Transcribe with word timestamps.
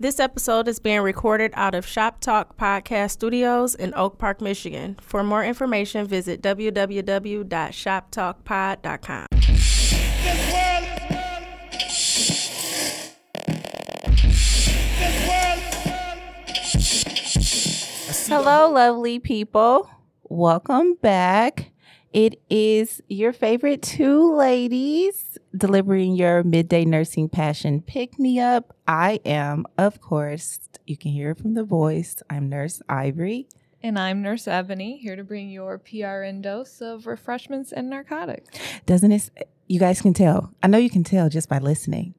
This 0.00 0.20
episode 0.20 0.68
is 0.68 0.78
being 0.78 1.00
recorded 1.00 1.50
out 1.54 1.74
of 1.74 1.84
Shop 1.84 2.20
Talk 2.20 2.56
Podcast 2.56 3.10
Studios 3.10 3.74
in 3.74 3.92
Oak 3.96 4.16
Park, 4.16 4.40
Michigan. 4.40 4.96
For 5.02 5.24
more 5.24 5.44
information, 5.44 6.06
visit 6.06 6.40
www.shoptalkpod.com. 6.40 9.26
Hello, 18.28 18.70
lovely 18.70 19.18
people. 19.18 19.90
Welcome 20.22 20.94
back. 21.02 21.72
It 22.12 22.40
is 22.48 23.02
your 23.08 23.34
favorite 23.34 23.82
two 23.82 24.34
ladies 24.34 25.36
delivering 25.54 26.14
your 26.16 26.42
midday 26.42 26.86
nursing 26.86 27.28
passion 27.28 27.82
pick 27.82 28.18
me 28.18 28.40
up. 28.40 28.74
I 28.86 29.20
am, 29.26 29.66
of 29.76 30.00
course, 30.00 30.58
you 30.86 30.96
can 30.96 31.10
hear 31.10 31.32
it 31.32 31.38
from 31.38 31.52
the 31.52 31.64
voice. 31.64 32.22
I'm 32.30 32.48
Nurse 32.48 32.80
Ivory. 32.88 33.46
And 33.82 33.98
I'm 33.98 34.22
Nurse 34.22 34.48
Ebony, 34.48 34.96
here 34.96 35.16
to 35.16 35.22
bring 35.22 35.50
your 35.50 35.78
PRN 35.78 36.40
dose 36.40 36.80
of 36.80 37.06
refreshments 37.06 37.72
and 37.72 37.90
narcotics. 37.90 38.58
Doesn't 38.86 39.12
it? 39.12 39.30
You 39.66 39.78
guys 39.78 40.00
can 40.00 40.14
tell. 40.14 40.54
I 40.62 40.66
know 40.66 40.78
you 40.78 40.90
can 40.90 41.04
tell 41.04 41.28
just 41.28 41.48
by 41.50 41.58
listening. 41.58 42.14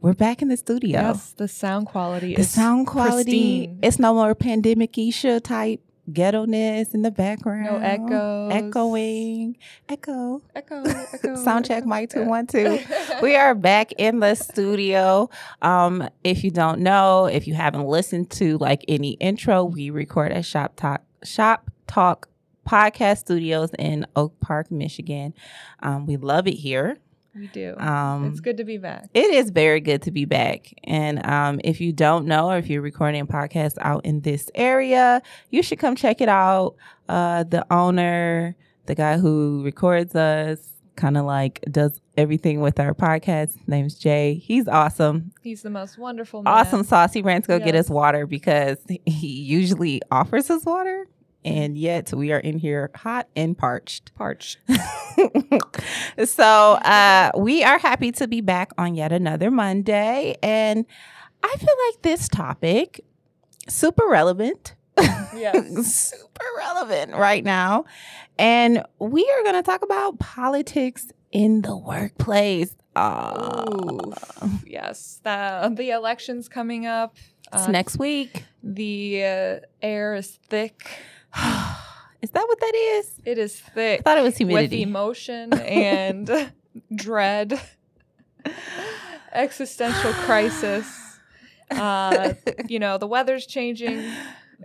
We're 0.00 0.14
back 0.14 0.42
in 0.42 0.48
the 0.48 0.56
studio. 0.56 1.00
Yes, 1.00 1.32
the 1.32 1.46
sound 1.46 1.86
quality 1.86 2.34
the 2.34 2.40
is 2.40 2.50
sound 2.50 2.88
quality. 2.88 3.66
pristine. 3.66 3.78
It's 3.82 3.98
no 4.00 4.12
more 4.12 4.34
pandemic 4.34 4.98
isha 4.98 5.38
type 5.38 5.82
ghetto-ness 6.12 6.94
in 6.94 7.02
the 7.02 7.10
background. 7.10 7.64
No 7.64 7.76
echoes. 7.76 8.52
Echoing. 8.52 9.56
Echo. 9.88 10.40
echo, 10.54 10.82
echo. 11.12 11.36
Sound 11.36 11.66
check, 11.66 11.78
echo. 11.78 11.86
mic 11.88 12.10
two 12.10 12.24
one 12.24 12.46
two. 12.46 12.78
we 13.22 13.36
are 13.36 13.54
back 13.54 13.92
in 13.92 14.20
the 14.20 14.34
studio. 14.34 15.30
Um, 15.62 16.08
if 16.24 16.44
you 16.44 16.50
don't 16.50 16.80
know, 16.80 17.26
if 17.26 17.46
you 17.46 17.54
haven't 17.54 17.86
listened 17.86 18.30
to 18.32 18.58
like 18.58 18.84
any 18.88 19.12
intro, 19.12 19.64
we 19.64 19.90
record 19.90 20.32
at 20.32 20.44
Shop 20.44 20.74
Talk 20.76 21.02
Shop 21.24 21.70
Talk 21.86 22.28
Podcast 22.68 23.18
Studios 23.18 23.70
in 23.78 24.06
Oak 24.16 24.38
Park, 24.40 24.70
Michigan. 24.70 25.34
Um, 25.80 26.06
we 26.06 26.16
love 26.16 26.46
it 26.46 26.54
here. 26.54 26.98
We 27.34 27.46
do. 27.48 27.76
Um, 27.78 28.26
it's 28.26 28.40
good 28.40 28.56
to 28.56 28.64
be 28.64 28.76
back. 28.78 29.08
it 29.14 29.32
is 29.32 29.50
very 29.50 29.80
good 29.80 30.02
to 30.02 30.10
be 30.10 30.24
back. 30.24 30.72
And 30.84 31.24
um, 31.24 31.60
if 31.62 31.80
you 31.80 31.92
don't 31.92 32.26
know, 32.26 32.50
or 32.50 32.58
if 32.58 32.68
you're 32.68 32.82
recording 32.82 33.20
a 33.20 33.26
podcast 33.26 33.74
out 33.80 34.04
in 34.04 34.20
this 34.22 34.50
area, 34.54 35.22
you 35.50 35.62
should 35.62 35.78
come 35.78 35.94
check 35.96 36.20
it 36.20 36.28
out. 36.28 36.74
Uh, 37.08 37.44
the 37.44 37.64
owner, 37.72 38.56
the 38.86 38.94
guy 38.94 39.16
who 39.18 39.62
records 39.64 40.14
us, 40.14 40.66
kind 40.96 41.16
of 41.16 41.24
like 41.24 41.64
does 41.70 42.00
everything 42.16 42.60
with 42.60 42.78
our 42.78 42.94
podcast, 42.94 43.56
name's 43.66 43.94
Jay. 43.94 44.34
He's 44.34 44.68
awesome. 44.68 45.32
He's 45.42 45.62
the 45.62 45.70
most 45.70 45.96
wonderful 45.98 46.42
man. 46.42 46.52
Awesome 46.52 46.84
sauce. 46.84 47.12
He 47.12 47.22
ran 47.22 47.42
to 47.42 47.48
go 47.48 47.58
get 47.58 47.74
us 47.74 47.88
water 47.88 48.26
because 48.26 48.76
he 49.06 49.28
usually 49.28 50.02
offers 50.10 50.50
us 50.50 50.64
water. 50.64 51.06
And 51.44 51.76
yet 51.78 52.12
we 52.12 52.32
are 52.32 52.38
in 52.38 52.58
here 52.58 52.90
hot 52.94 53.28
and 53.34 53.56
parched. 53.56 54.14
Parched. 54.14 54.58
so 56.24 56.44
uh, 56.44 57.30
we 57.36 57.64
are 57.64 57.78
happy 57.78 58.12
to 58.12 58.28
be 58.28 58.40
back 58.40 58.72
on 58.76 58.94
yet 58.94 59.10
another 59.12 59.50
Monday, 59.50 60.36
and 60.42 60.84
I 61.42 61.56
feel 61.56 61.74
like 61.88 62.02
this 62.02 62.28
topic 62.28 63.00
super 63.68 64.06
relevant. 64.08 64.74
Yes. 65.34 65.86
super 66.10 66.44
relevant 66.58 67.14
right 67.14 67.42
now, 67.42 67.86
and 68.38 68.82
we 68.98 69.22
are 69.38 69.42
going 69.42 69.54
to 69.54 69.62
talk 69.62 69.82
about 69.82 70.18
politics 70.18 71.10
in 71.32 71.62
the 71.62 71.76
workplace. 71.76 72.74
Uh, 72.94 73.64
Ooh. 73.70 74.12
yes. 74.66 75.20
The, 75.24 75.72
the 75.74 75.90
election's 75.90 76.48
coming 76.48 76.86
up. 76.86 77.16
it's 77.52 77.66
Uh, 77.66 77.70
next 77.70 77.98
week. 77.98 78.44
The 78.62 79.24
uh, 79.24 79.66
air 79.80 80.14
is 80.14 80.38
thick. 80.48 80.86
is 82.22 82.30
that 82.30 82.44
what 82.46 82.60
that 82.60 82.74
is? 82.74 83.12
It 83.24 83.38
is 83.38 83.60
I 83.66 83.70
thick 83.70 84.02
thought 84.04 84.18
it 84.18 84.22
was 84.22 84.36
humidity. 84.36 84.80
with 84.80 84.88
emotion 84.88 85.52
and 85.54 86.52
dread, 86.94 87.60
existential 89.32 90.12
crisis. 90.12 90.86
Uh, 91.70 92.34
you 92.68 92.78
know, 92.78 92.98
the 92.98 93.06
weather's 93.06 93.46
changing. 93.46 94.10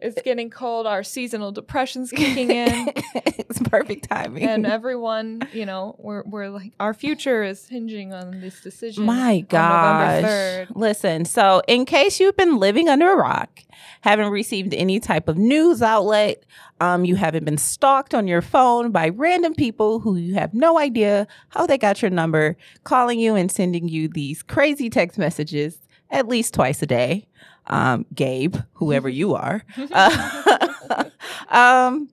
It's 0.02 0.22
getting 0.22 0.50
cold. 0.50 0.88
Our 0.88 1.04
seasonal 1.04 1.52
depression's 1.52 2.12
kicking 2.16 2.52
in. 2.52 2.92
it's 3.16 3.60
perfect 3.60 4.10
timing. 4.10 4.44
and 4.44 4.66
everyone, 4.66 5.48
you 5.54 5.66
know, 5.66 5.96
we're, 6.00 6.24
we're 6.24 6.50
like, 6.50 6.74
our 6.80 6.94
future 6.94 7.44
is 7.44 7.68
hinging 7.68 8.14
on 8.14 8.42
this 8.42 8.62
decision. 8.62 9.06
My 9.06 9.40
gosh. 9.42 10.22
November 10.22 10.28
3rd. 10.28 10.76
Listen, 10.76 11.26
so 11.26 11.62
in 11.68 11.86
case 11.86 12.20
you've 12.20 12.38
been 12.38 12.58
living 12.58 12.90
under 12.90 13.12
a 13.12 13.16
rock, 13.16 13.62
haven't 14.02 14.30
received 14.30 14.74
any 14.74 15.00
type 15.00 15.28
of 15.28 15.38
news 15.38 15.82
outlet, 15.82 16.44
um, 16.80 17.06
you 17.06 17.16
haven't 17.16 17.46
been 17.46 17.58
stalked 17.58 18.14
on 18.14 18.28
your 18.28 18.42
phone 18.42 18.92
by 18.92 19.10
random 19.10 19.54
people 19.54 20.00
who 20.00 20.16
you 20.18 20.36
have 20.36 20.54
no 20.54 20.78
idea 20.78 21.28
how 21.50 21.66
they 21.66 21.78
got 21.78 22.02
your 22.02 22.12
number, 22.12 22.58
calling 22.84 23.20
you 23.20 23.36
and 23.36 23.52
sending 23.52 23.88
you 23.88 24.08
these 24.08 24.44
crazy 24.44 24.90
text 24.90 25.18
messages 25.18 25.80
at 26.10 26.28
least 26.28 26.54
twice 26.54 26.82
a 26.82 26.86
day. 26.86 27.28
Um, 27.68 28.06
Gabe, 28.14 28.56
whoever 28.74 29.10
you 29.10 29.36
are. 29.36 29.64
Uh, 29.92 31.04
um, 31.50 32.10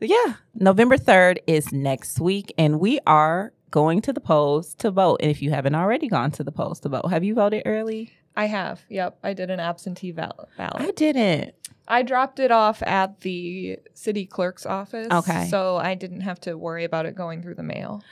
yeah, 0.00 0.34
November 0.54 0.96
3rd 0.96 1.38
is 1.46 1.72
next 1.72 2.20
week, 2.20 2.52
and 2.58 2.80
we 2.80 2.98
are 3.06 3.52
going 3.70 4.02
to 4.02 4.12
the 4.12 4.20
polls 4.20 4.74
to 4.74 4.90
vote. 4.90 5.20
And 5.20 5.30
if 5.30 5.42
you 5.42 5.50
haven't 5.50 5.74
already 5.74 6.08
gone 6.08 6.30
to 6.32 6.44
the 6.44 6.52
polls 6.52 6.80
to 6.80 6.88
vote, 6.88 7.08
have 7.10 7.24
you 7.24 7.34
voted 7.34 7.62
early? 7.66 8.12
I 8.36 8.46
have. 8.46 8.82
Yep. 8.88 9.18
I 9.22 9.32
did 9.32 9.50
an 9.50 9.60
absentee 9.60 10.10
val- 10.10 10.48
I 10.58 10.90
didn't. 10.92 11.54
I 11.86 12.02
dropped 12.02 12.40
it 12.40 12.50
off 12.50 12.82
at 12.82 13.20
the 13.20 13.78
city 13.94 14.26
clerk's 14.26 14.66
office. 14.66 15.08
Okay. 15.10 15.48
So 15.48 15.76
I 15.76 15.94
didn't 15.94 16.22
have 16.22 16.40
to 16.40 16.56
worry 16.56 16.84
about 16.84 17.06
it 17.06 17.14
going 17.14 17.42
through 17.42 17.56
the 17.56 17.62
mail. 17.62 18.02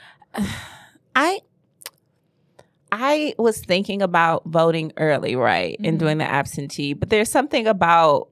I 1.15 1.41
I 2.95 3.33
was 3.39 3.57
thinking 3.59 4.03
about 4.03 4.43
voting 4.45 4.93
early, 4.97 5.35
right, 5.35 5.79
and 5.83 5.95
Mhm. 5.95 5.99
doing 5.99 6.17
the 6.19 6.29
absentee, 6.29 6.93
but 6.93 7.09
there's 7.09 7.29
something 7.29 7.65
about 7.65 8.29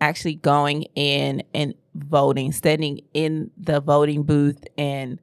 actually 0.00 0.36
going 0.36 0.84
in 0.94 1.42
and 1.52 1.74
voting, 1.94 2.52
standing 2.52 3.00
in 3.12 3.50
the 3.58 3.80
voting 3.80 4.22
booth 4.22 4.64
and 4.78 5.18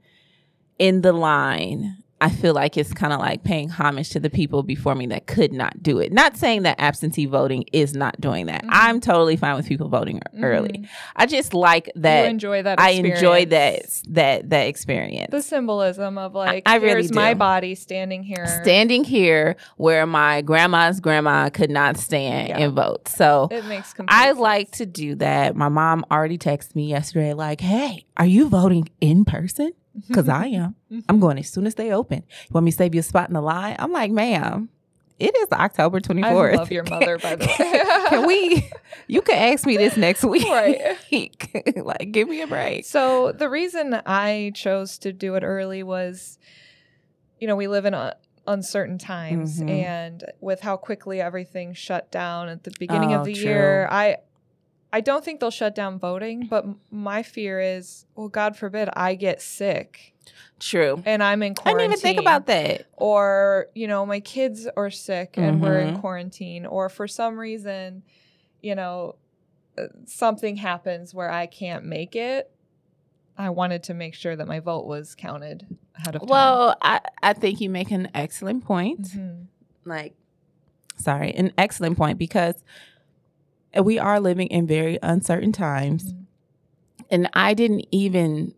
in 0.78 1.02
the 1.02 1.12
line. 1.12 1.98
I 2.22 2.30
feel 2.30 2.54
like 2.54 2.78
it's 2.78 2.94
kind 2.94 3.12
of 3.12 3.20
like 3.20 3.44
paying 3.44 3.68
homage 3.70 4.10
to 4.12 4.20
the 4.22 4.30
people 4.30 4.64
before 4.64 4.96
me 4.96 5.06
that 5.08 5.28
could 5.28 5.52
not 5.52 5.84
do 5.84 6.00
it. 6.00 6.14
Not 6.14 6.38
saying 6.38 6.64
that 6.64 6.80
absentee 6.80 7.26
voting 7.26 7.66
is 7.74 7.94
not 7.94 8.20
doing 8.22 8.46
that. 8.46 8.64
Mhm. 8.64 8.70
I'm 8.72 9.02
totally 9.02 9.36
fine 9.36 9.56
with 9.58 9.68
people 9.68 9.90
voting 9.90 10.22
early. 10.42 10.70
Mhm. 10.80 10.88
I 11.18 11.26
just 11.26 11.54
like 11.54 11.88
you 11.94 12.02
that. 12.04 12.26
enjoy 12.30 12.64
that. 12.64 12.80
I 12.80 12.92
enjoy 12.92 13.46
that 13.48 13.82
that 14.10 14.50
that 14.50 14.68
experience. 14.68 15.32
The 15.32 15.42
symbolism 15.42 16.18
of 16.18 16.34
like, 16.34 16.64
I 16.66 16.76
really 16.78 17.02
here's 17.02 17.14
my 17.14 17.34
body 17.34 17.76
standing 17.76 18.24
here. 18.24 18.48
standing 18.64 19.04
here 19.04 19.58
where 19.76 20.06
my 20.06 20.42
grandma's 20.42 21.02
grandma 21.02 21.50
could 21.50 21.70
not 21.70 21.98
stand 21.98 22.48
Yeah. 22.50 22.60
and 22.60 22.74
vote. 22.74 23.10
So 23.10 23.50
It 23.52 23.66
makes 23.66 23.94
complete 23.94 24.16
I 24.16 24.28
sense. 24.28 24.40
like 24.40 24.72
to 24.72 24.86
do 24.86 25.16
that. 25.16 25.56
My 25.58 25.70
mom 25.70 26.06
already 26.10 26.38
texted 26.38 26.76
me 26.76 26.88
yesterday, 26.90 27.34
like, 27.34 27.60
hey, 27.60 28.06
are 28.16 28.26
you 28.26 28.48
voting 28.48 28.88
in 29.02 29.26
person? 29.26 29.72
Because 30.08 30.30
I 30.30 30.46
am. 30.48 30.76
I'm 31.10 31.20
going 31.20 31.38
as 31.40 31.50
soon 31.50 31.66
as 31.68 31.76
they 31.76 31.92
open. 31.92 32.24
You 32.44 32.50
want 32.52 32.66
me 32.66 32.72
to 32.72 32.78
save 32.78 32.94
you 32.96 33.00
a 33.00 33.04
spot 33.04 33.30
in 33.30 33.34
the 33.34 33.42
line? 33.42 33.76
I'm 33.80 33.92
like, 33.92 34.12
ma'am, 34.12 34.70
it 35.20 35.36
is 35.36 35.48
October 35.52 36.00
24th. 36.02 36.26
I 36.26 36.56
love 36.56 36.72
your 36.72 36.84
mother, 36.90 37.18
by 37.18 37.36
the 37.36 37.46
way. 37.46 38.08
Can 38.10 38.28
we? 38.28 38.70
You 39.08 39.22
can 39.22 39.54
ask 39.54 39.66
me 39.66 39.78
this 39.78 39.96
next 39.98 40.24
week. 40.26 40.48
Right. 40.50 40.98
like, 41.78 42.12
give 42.12 42.28
me 42.28 42.42
a 42.42 42.48
break. 42.48 42.86
So 42.86 43.32
the 43.32 43.50
reason 43.50 44.02
I 44.06 44.52
chose 44.54 44.98
to 45.00 45.14
do 45.14 45.36
it 45.36 45.44
early 45.44 45.84
was, 45.84 46.38
you 47.40 47.48
know, 47.48 47.56
we 47.56 47.68
live 47.68 47.86
in 47.86 47.94
a, 47.94 48.16
uncertain 48.48 48.98
times, 49.00 49.60
Mhm. 49.60 49.70
and 49.72 50.24
with 50.40 50.60
how 50.62 50.78
quickly 50.78 51.20
everything 51.20 51.74
shut 51.74 52.12
down 52.12 52.48
at 52.48 52.64
the 52.64 52.72
beginning 52.78 53.12
Oh, 53.14 53.20
of 53.22 53.26
the 53.26 53.34
true. 53.34 53.44
year, 53.44 53.88
I. 53.90 54.18
I 54.96 55.02
don't 55.02 55.24
think 55.26 55.40
they'll 55.42 55.52
shut 55.52 55.76
down 55.76 56.00
voting, 56.00 56.48
but 56.48 56.66
my 56.90 57.22
fear 57.22 57.60
is, 57.60 58.06
well, 58.16 58.30
God 58.30 58.56
forbid 58.56 58.88
I 58.94 59.16
get 59.16 59.42
sick 59.42 60.14
True. 60.60 61.04
and 61.06 61.22
I'm 61.22 61.44
in 61.44 61.54
quarantine. 61.54 61.80
I 61.80 61.88
didn't 61.88 62.00
even 62.00 62.02
think 62.02 62.20
about 62.20 62.46
that. 62.48 62.86
or 62.94 63.68
you 63.76 63.88
know 63.88 64.06
my 64.06 64.22
kids 64.22 64.68
are 64.78 64.90
sick 64.90 65.38
and 65.38 65.62
we're 65.62 65.80
in 65.80 65.96
Mhm. 65.96 66.00
quarantine 66.02 66.66
or 66.66 66.88
for 66.90 67.08
some 67.08 67.38
reason 67.38 68.04
you 68.62 68.74
know 68.74 69.16
uh, 69.78 69.84
something 70.06 70.56
happens 70.56 71.14
where 71.14 71.30
i 71.30 71.46
can't 71.46 71.84
make 71.84 72.16
it 72.16 72.50
i 73.38 73.50
wanted 73.50 73.84
to 73.84 73.94
make 73.94 74.14
sure 74.16 74.34
that 74.36 74.48
my 74.48 74.62
vote 74.62 74.86
was 74.88 75.14
counted 75.14 75.68
ahead 75.98 76.16
of 76.16 76.22
time 76.22 76.30
Well, 76.30 76.76
I, 76.82 77.02
I 77.22 77.34
think 77.34 77.60
you 77.60 77.70
make 77.70 77.92
an 77.92 78.08
excellent 78.16 78.64
point. 78.64 79.02
Mhm. 79.10 79.48
like 79.84 80.14
sorry 80.98 81.32
an 81.36 81.52
excellent 81.58 81.98
point 81.98 82.18
because 82.18 82.56
we 83.84 84.00
are 84.00 84.20
living 84.20 84.48
in 84.48 84.68
very 84.68 84.98
uncertain 85.02 85.52
times 85.52 86.14
Mhm. 86.14 86.26
and 87.10 87.30
i 87.34 87.54
didn't 87.54 87.86
even 87.92 88.54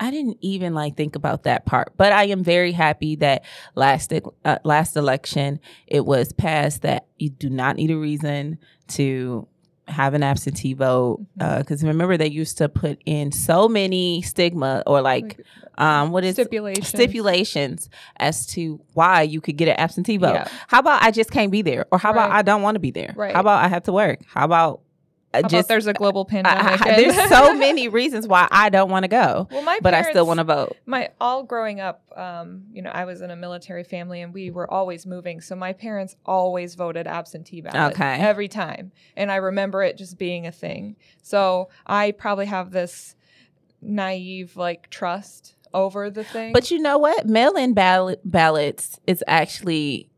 I, 0.00 0.10
didn't 0.10 0.38
even 0.40 0.72
like 0.72 0.96
think 0.96 1.14
about 1.14 1.42
that 1.42 1.66
part, 1.66 1.92
but 1.98 2.10
I 2.10 2.24
am 2.28 2.42
very 2.42 2.72
happy 2.72 3.16
that 3.16 3.44
last 3.74 4.14
uh, 4.14 4.58
last 4.64 4.96
election 4.96 5.60
it 5.86 6.06
was 6.06 6.32
passed 6.32 6.80
that 6.82 7.06
you 7.18 7.28
do 7.28 7.50
not 7.50 7.76
need 7.76 7.90
a 7.90 7.96
reason 7.98 8.56
to 8.88 9.46
have 9.86 10.14
an 10.14 10.22
absentee 10.22 10.72
vote 10.74 11.20
because 11.36 11.84
remember 11.84 12.16
they 12.16 12.28
used 12.28 12.58
to 12.58 12.68
put 12.68 12.98
in 13.04 13.30
so 13.32 13.68
many 13.68 14.22
stigma 14.22 14.82
or 14.86 15.02
like 15.02 15.38
um 15.76 16.10
what 16.10 16.24
is 16.24 16.36
stipulations. 16.36 16.88
stipulations 16.88 17.90
as 18.16 18.46
to 18.46 18.80
why 18.94 19.22
you 19.22 19.40
could 19.40 19.56
get 19.56 19.68
an 19.68 19.76
absentee 19.76 20.16
vote. 20.16 20.34
Yeah. 20.34 20.48
How 20.68 20.78
about 20.78 21.02
I 21.02 21.10
just 21.10 21.30
can't 21.30 21.52
be 21.52 21.62
there, 21.62 21.84
or 21.90 21.98
how 21.98 22.12
about 22.12 22.30
I 22.30 22.42
don't 22.42 22.62
want 22.62 22.76
to 22.76 22.78
be 22.80 22.92
there? 22.92 23.12
Right. 23.14 23.34
How 23.34 23.40
about 23.40 23.62
I 23.62 23.68
have 23.68 23.82
to 23.84 23.92
work? 23.92 24.20
How 24.26 24.44
about 24.44 24.80
How 25.42 25.48
just 25.48 25.68
there's 25.68 25.86
a 25.86 25.92
global 25.92 26.26
I- 26.28 26.32
pandemic. 26.32 26.86
I- 26.86 26.90
and- 26.90 27.10
there's 27.16 27.28
so 27.28 27.54
many 27.54 27.88
reasons 27.88 28.26
why 28.26 28.46
I 28.50 28.68
don't 28.68 28.90
want 28.90 29.04
to 29.04 29.08
go, 29.08 29.48
well, 29.50 29.62
my 29.62 29.78
but 29.82 29.94
I 29.94 30.02
still 30.02 30.26
want 30.26 30.38
to 30.38 30.44
vote. 30.44 30.76
my 30.86 31.10
all 31.20 31.42
growing 31.42 31.80
up 31.80 32.02
um, 32.16 32.64
you 32.72 32.80
know 32.82 32.90
i 32.90 33.04
was 33.04 33.20
in 33.20 33.30
a 33.30 33.36
military 33.36 33.82
family 33.82 34.20
and 34.22 34.32
we 34.32 34.50
were 34.50 34.70
always 34.72 35.04
moving 35.06 35.40
so 35.40 35.56
my 35.56 35.72
parents 35.72 36.14
always 36.24 36.74
voted 36.76 37.06
absentee 37.08 37.60
ballot 37.60 37.92
Okay. 37.94 38.14
every 38.20 38.46
time 38.46 38.92
and 39.16 39.32
i 39.32 39.36
remember 39.36 39.82
it 39.82 39.96
just 39.98 40.16
being 40.16 40.46
a 40.46 40.52
thing 40.52 40.94
so 41.22 41.68
i 41.86 42.12
probably 42.12 42.46
have 42.46 42.70
this 42.70 43.16
naive 43.82 44.56
like 44.56 44.88
trust 44.90 45.56
over 45.72 46.08
the 46.10 46.22
thing 46.22 46.52
But 46.52 46.70
you 46.70 46.78
know 46.78 46.98
what? 46.98 47.26
Mail-in 47.26 47.74
ballot 47.74 48.20
ballots 48.24 49.00
is 49.08 49.24
actually 49.26 50.08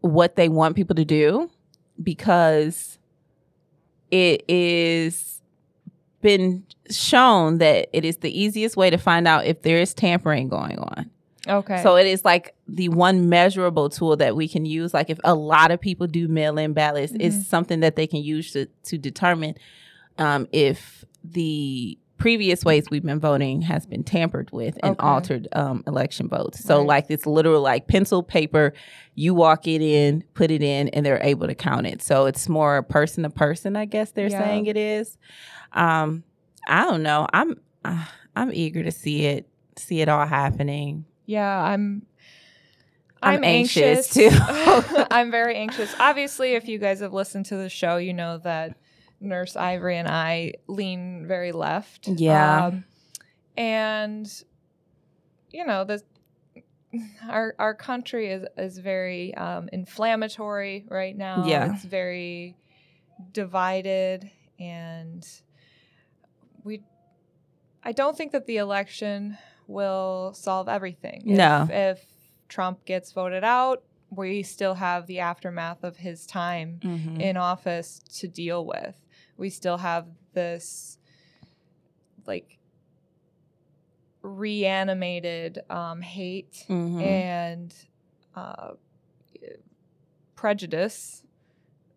what 0.00 0.36
they 0.36 0.48
want 0.50 0.76
people 0.76 0.94
to 0.96 1.04
do 1.06 1.50
because 2.02 2.98
it 4.14 4.44
is 4.48 5.40
been 6.20 6.64
shown 6.90 7.58
that 7.58 7.88
it 7.92 8.04
is 8.04 8.18
the 8.18 8.30
easiest 8.42 8.76
way 8.76 8.88
to 8.90 8.96
find 8.96 9.26
out 9.28 9.44
if 9.44 9.62
there 9.62 9.78
is 9.78 9.92
tampering 9.92 10.48
going 10.48 10.78
on. 10.78 11.10
okay 11.48 11.82
So 11.82 11.96
it 11.96 12.06
is 12.06 12.24
like 12.24 12.54
the 12.68 12.88
one 12.88 13.28
measurable 13.28 13.90
tool 13.90 14.16
that 14.16 14.34
we 14.36 14.48
can 14.48 14.64
use. 14.64 14.94
Like 14.94 15.10
if 15.10 15.18
a 15.24 15.34
lot 15.34 15.70
of 15.70 15.80
people 15.80 16.06
do 16.06 16.28
mail-in 16.28 16.72
ballots, 16.72 17.12
Mhm. 17.12 17.20
it's 17.20 17.46
something 17.46 17.80
that 17.80 17.96
they 17.96 18.06
can 18.06 18.22
use 18.22 18.52
to 18.52 18.66
to 18.84 18.96
determine 18.96 19.54
um, 20.16 20.46
if 20.52 21.04
the 21.24 21.98
previous 22.18 22.64
ways 22.64 22.86
we've 22.90 23.02
been 23.04 23.18
voting 23.20 23.62
has 23.62 23.86
been 23.86 24.04
tampered 24.04 24.50
with 24.52 24.78
and 24.82 24.92
Okay. 24.92 25.06
altered 25.06 25.48
um, 25.52 25.82
election 25.86 26.28
votes. 26.28 26.64
So 26.64 26.78
Right. 26.78 26.86
like 26.86 27.06
it's 27.08 27.26
literal 27.26 27.60
like 27.60 27.86
pencil 27.88 28.22
paper. 28.22 28.72
You 29.14 29.34
walk 29.34 29.66
it 29.66 29.82
in, 29.82 30.22
put 30.34 30.50
it 30.50 30.62
in, 30.62 30.88
and 30.90 31.04
they're 31.04 31.22
able 31.22 31.46
to 31.48 31.54
count 31.54 31.86
it. 31.86 32.02
So 32.02 32.26
it's 32.26 32.48
more 32.48 32.82
person 32.82 33.24
to 33.24 33.30
person. 33.30 33.76
I 33.76 33.84
guess 33.84 34.12
they're 34.12 34.28
Yeah. 34.30 34.38
saying 34.38 34.66
it 34.66 34.76
is. 34.76 35.18
Um, 35.72 36.22
I 36.68 36.84
don't 36.84 37.02
know. 37.02 37.26
I'm 37.32 37.60
uh, 37.84 38.04
I'm 38.36 38.52
eager 38.52 38.82
to 38.82 38.90
see 38.92 39.26
it 39.26 39.48
see 39.76 40.00
it 40.00 40.08
all 40.08 40.24
happening. 40.26 41.04
yeah 41.26 41.62
i'm 41.64 42.06
I'm 43.22 43.42
anxious, 43.42 44.08
too. 44.10 44.30
i'm 45.10 45.30
very 45.30 45.56
anxious 45.56 45.94
obviously 45.98 46.52
if 46.52 46.68
you 46.68 46.78
guys 46.78 47.00
have 47.00 47.12
listened 47.12 47.46
to 47.46 47.56
the 47.56 47.68
show 47.68 47.96
you 47.96 48.12
know 48.12 48.38
that 48.38 48.76
nurse 49.20 49.56
ivory 49.56 49.96
and 49.96 50.08
i 50.08 50.52
lean 50.66 51.26
very 51.26 51.52
left 51.52 52.08
Yeah. 52.08 52.66
Um, 52.66 52.84
and 53.56 54.26
you 55.50 55.64
know 55.64 55.84
the 55.84 56.02
our 57.28 57.54
our 57.58 57.74
country 57.74 58.30
is 58.30 58.44
is 58.58 58.78
very 58.78 59.34
um, 59.34 59.68
inflammatory 59.72 60.84
right 60.90 61.16
now 61.16 61.44
Yeah. 61.46 61.72
it's 61.74 61.84
very 61.84 62.56
divided 63.32 64.30
and 64.58 65.26
we 66.64 66.82
i 67.82 67.92
don't 67.92 68.16
think 68.16 68.32
that 68.32 68.46
the 68.46 68.56
election 68.58 69.36
will 69.66 70.32
solve 70.34 70.68
everything 70.68 71.22
If- 71.26 71.36
No. 71.36 71.66
if 71.70 72.04
trump 72.48 72.84
gets 72.84 73.12
voted 73.12 73.44
out 73.44 73.82
we 74.10 74.42
still 74.44 74.74
have 74.74 75.06
the 75.06 75.20
aftermath 75.20 75.82
of 75.82 75.96
his 75.96 76.26
time 76.26 76.78
Mm-hmm. 76.82 77.20
in 77.20 77.36
office 77.36 78.00
to 78.20 78.28
deal 78.28 78.64
with. 78.64 78.94
We 79.36 79.50
still 79.50 79.78
have 79.78 80.06
this 80.32 80.98
like 82.26 82.58
reanimated 84.22 85.60
um, 85.70 86.00
hate 86.00 86.64
Mm-hmm. 86.68 87.00
and 87.00 87.74
uh, 88.34 88.72
prejudice 90.34 91.22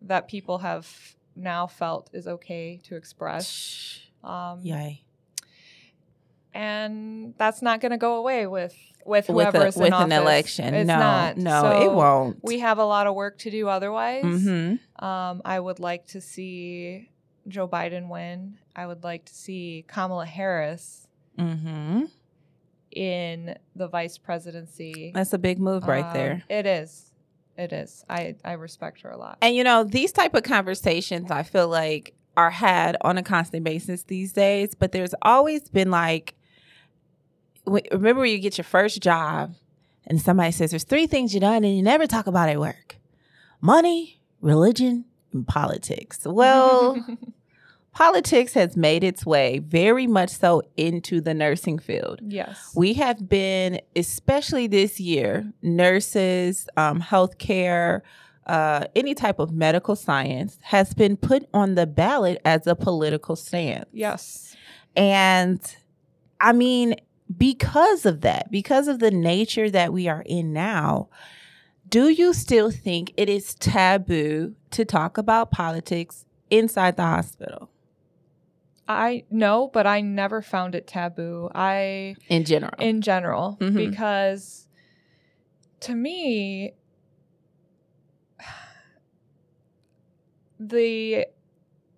that 0.02 0.28
people 0.28 0.58
have 0.58 0.86
now 1.34 1.66
felt 1.66 2.10
is 2.12 2.26
okay 2.28 2.80
to 2.84 2.96
express. 2.96 4.00
Um, 4.22 4.60
Yay. 4.62 5.02
and 6.54 7.34
that's 7.38 7.62
not 7.62 7.80
going 7.80 7.92
to 7.92 7.98
go 7.98 8.16
away 8.16 8.46
with 8.46 8.74
with 9.06 9.28
With, 9.30 9.54
a, 9.54 9.58
with 9.60 9.76
in 9.78 9.84
an 9.86 9.92
office. 9.94 10.12
election. 10.18 10.74
It's 10.74 10.86
no, 10.88 10.98
not. 10.98 11.36
no, 11.38 11.62
So 11.62 11.82
it 11.82 11.92
won't. 11.92 12.38
We 12.42 12.58
have 12.58 12.78
a 12.78 12.84
lot 12.84 13.06
of 13.06 13.14
work 13.14 13.38
to 13.38 13.50
do 13.50 13.66
otherwise. 13.68 14.24
mm-hmm. 14.24 15.04
Um, 15.04 15.40
I 15.44 15.58
would 15.58 15.80
like 15.80 16.06
to 16.08 16.20
see 16.20 17.08
Joe 17.48 17.66
Biden 17.68 18.08
win. 18.08 18.58
I 18.76 18.86
would 18.86 19.02
like 19.04 19.24
to 19.26 19.34
see 19.34 19.84
Kamala 19.88 20.26
Harris 20.26 21.06
Mm-hmm. 21.38 22.06
in 22.90 23.56
the 23.76 23.86
vice 23.88 24.18
presidency. 24.18 25.12
That's 25.14 25.32
a 25.32 25.38
big 25.38 25.60
move 25.60 25.86
right 25.86 26.04
Um, 26.04 26.12
there. 26.12 26.42
It 26.48 26.66
is. 26.66 27.12
It 27.56 27.72
is. 27.72 28.04
I, 28.10 28.34
I 28.44 28.52
respect 28.52 29.02
her 29.02 29.10
a 29.10 29.16
lot. 29.16 29.38
And 29.40 29.54
you 29.54 29.62
know, 29.64 29.84
these 29.84 30.10
type 30.12 30.34
of 30.34 30.42
conversations 30.42 31.30
I 31.30 31.42
feel 31.44 31.68
like 31.68 32.14
are 32.36 32.50
had 32.50 32.96
on 33.02 33.18
a 33.18 33.22
constant 33.22 33.64
basis 33.64 34.02
these 34.04 34.32
days, 34.32 34.74
but 34.74 34.92
there's 34.92 35.14
always 35.22 35.68
been 35.68 35.90
like 35.90 36.34
remember 37.66 38.22
when 38.22 38.30
you 38.30 38.38
get 38.38 38.56
your 38.56 38.64
first 38.64 39.02
job 39.02 39.54
and 40.06 40.20
somebody 40.20 40.50
says 40.52 40.70
there's 40.70 40.84
three 40.84 41.06
things 41.06 41.34
you 41.34 41.40
done 41.40 41.64
and 41.64 41.76
you 41.76 41.82
never 41.82 42.06
talk 42.06 42.26
about 42.26 42.48
at 42.48 42.58
work. 42.58 42.96
Money, 43.60 44.20
religion, 44.40 45.04
and 45.32 45.46
politics. 45.46 46.20
Well, 46.24 47.04
politics 47.98 48.54
has 48.54 48.76
made 48.76 49.02
its 49.02 49.26
way 49.26 49.58
very 49.58 50.06
much 50.06 50.30
so 50.30 50.62
into 50.76 51.20
the 51.20 51.34
nursing 51.34 51.80
field. 51.80 52.20
yes. 52.22 52.70
We 52.76 52.94
have 52.94 53.28
been, 53.28 53.80
especially 53.96 54.68
this 54.68 55.00
year, 55.00 55.52
nurses, 55.62 56.68
um, 56.76 57.02
healthcare, 57.02 58.02
uh, 58.46 58.84
any 58.94 59.14
type 59.14 59.40
of 59.40 59.50
medical 59.50 59.96
science 59.96 60.58
has 60.62 60.94
been 60.94 61.16
put 61.16 61.48
on 61.52 61.74
the 61.74 61.88
ballot 61.88 62.40
as 62.44 62.68
a 62.68 62.76
political 62.76 63.34
stance. 63.34 63.86
yes. 63.92 64.54
And 64.94 65.60
I 66.40 66.52
mean, 66.52 66.94
because 67.36 68.06
of 68.06 68.20
that, 68.20 68.48
because 68.52 68.86
of 68.86 69.00
the 69.00 69.10
nature 69.10 69.70
that 69.70 69.92
we 69.92 70.06
are 70.06 70.22
in 70.24 70.52
now, 70.52 71.08
do 71.88 72.10
you 72.10 72.32
still 72.32 72.70
think 72.70 73.12
it 73.16 73.28
is 73.28 73.56
taboo 73.56 74.54
to 74.70 74.84
talk 74.84 75.18
about 75.18 75.50
politics 75.50 76.26
inside 76.48 76.96
the 76.96 77.02
hospital 77.02 77.70
I 78.88 79.24
know, 79.30 79.68
but 79.72 79.86
I 79.86 80.00
never 80.00 80.40
found 80.40 80.74
it 80.74 80.86
taboo. 80.86 81.50
I 81.54 82.16
in 82.28 82.44
general? 82.44 82.72
in 82.78 83.02
general 83.02 83.58
Mhm. 83.60 83.76
because 83.76 84.66
to 85.80 85.94
me 85.94 86.72
the 90.58 91.26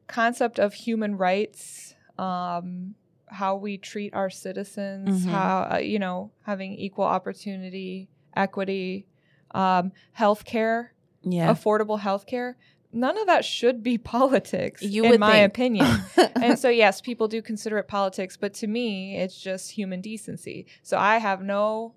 concept 0.07 0.59
of 0.59 0.75
human 0.75 1.17
rights 1.17 1.95
um, 2.19 2.95
how 3.29 3.55
we 3.57 3.79
treat 3.79 4.13
our 4.13 4.29
citizens 4.29 5.25
Mhm. 5.25 5.31
how 5.31 5.69
uh, 5.75 5.79
you 5.79 5.99
know 5.99 6.33
having 6.43 6.75
equal 6.75 7.05
opportunity 7.05 8.09
equity 8.37 9.07
um, 9.53 9.93
healthcare 10.19 10.89
yeah. 11.23 11.49
affordable 11.53 12.01
healthcare 12.01 12.55
none 12.93 13.17
of 13.19 13.27
that 13.27 13.45
should 13.45 13.83
be 13.83 13.97
politics 14.17 14.83
You 14.83 15.05
in 15.05 15.21
my 15.21 15.33
think. 15.33 15.53
opinion. 15.53 15.87
And 16.43 16.59
so 16.59 16.69
yes 16.69 17.01
people 17.01 17.29
do 17.29 17.43
consider 17.43 17.79
it 17.79 17.87
politics 17.89 18.37
but 18.37 18.55
to 18.55 18.67
me 18.67 19.17
it's 19.19 19.39
just 19.41 19.71
human 19.73 20.01
decency. 20.01 20.67
So 20.83 20.99
i 20.99 21.19
have 21.19 21.43
no 21.43 21.95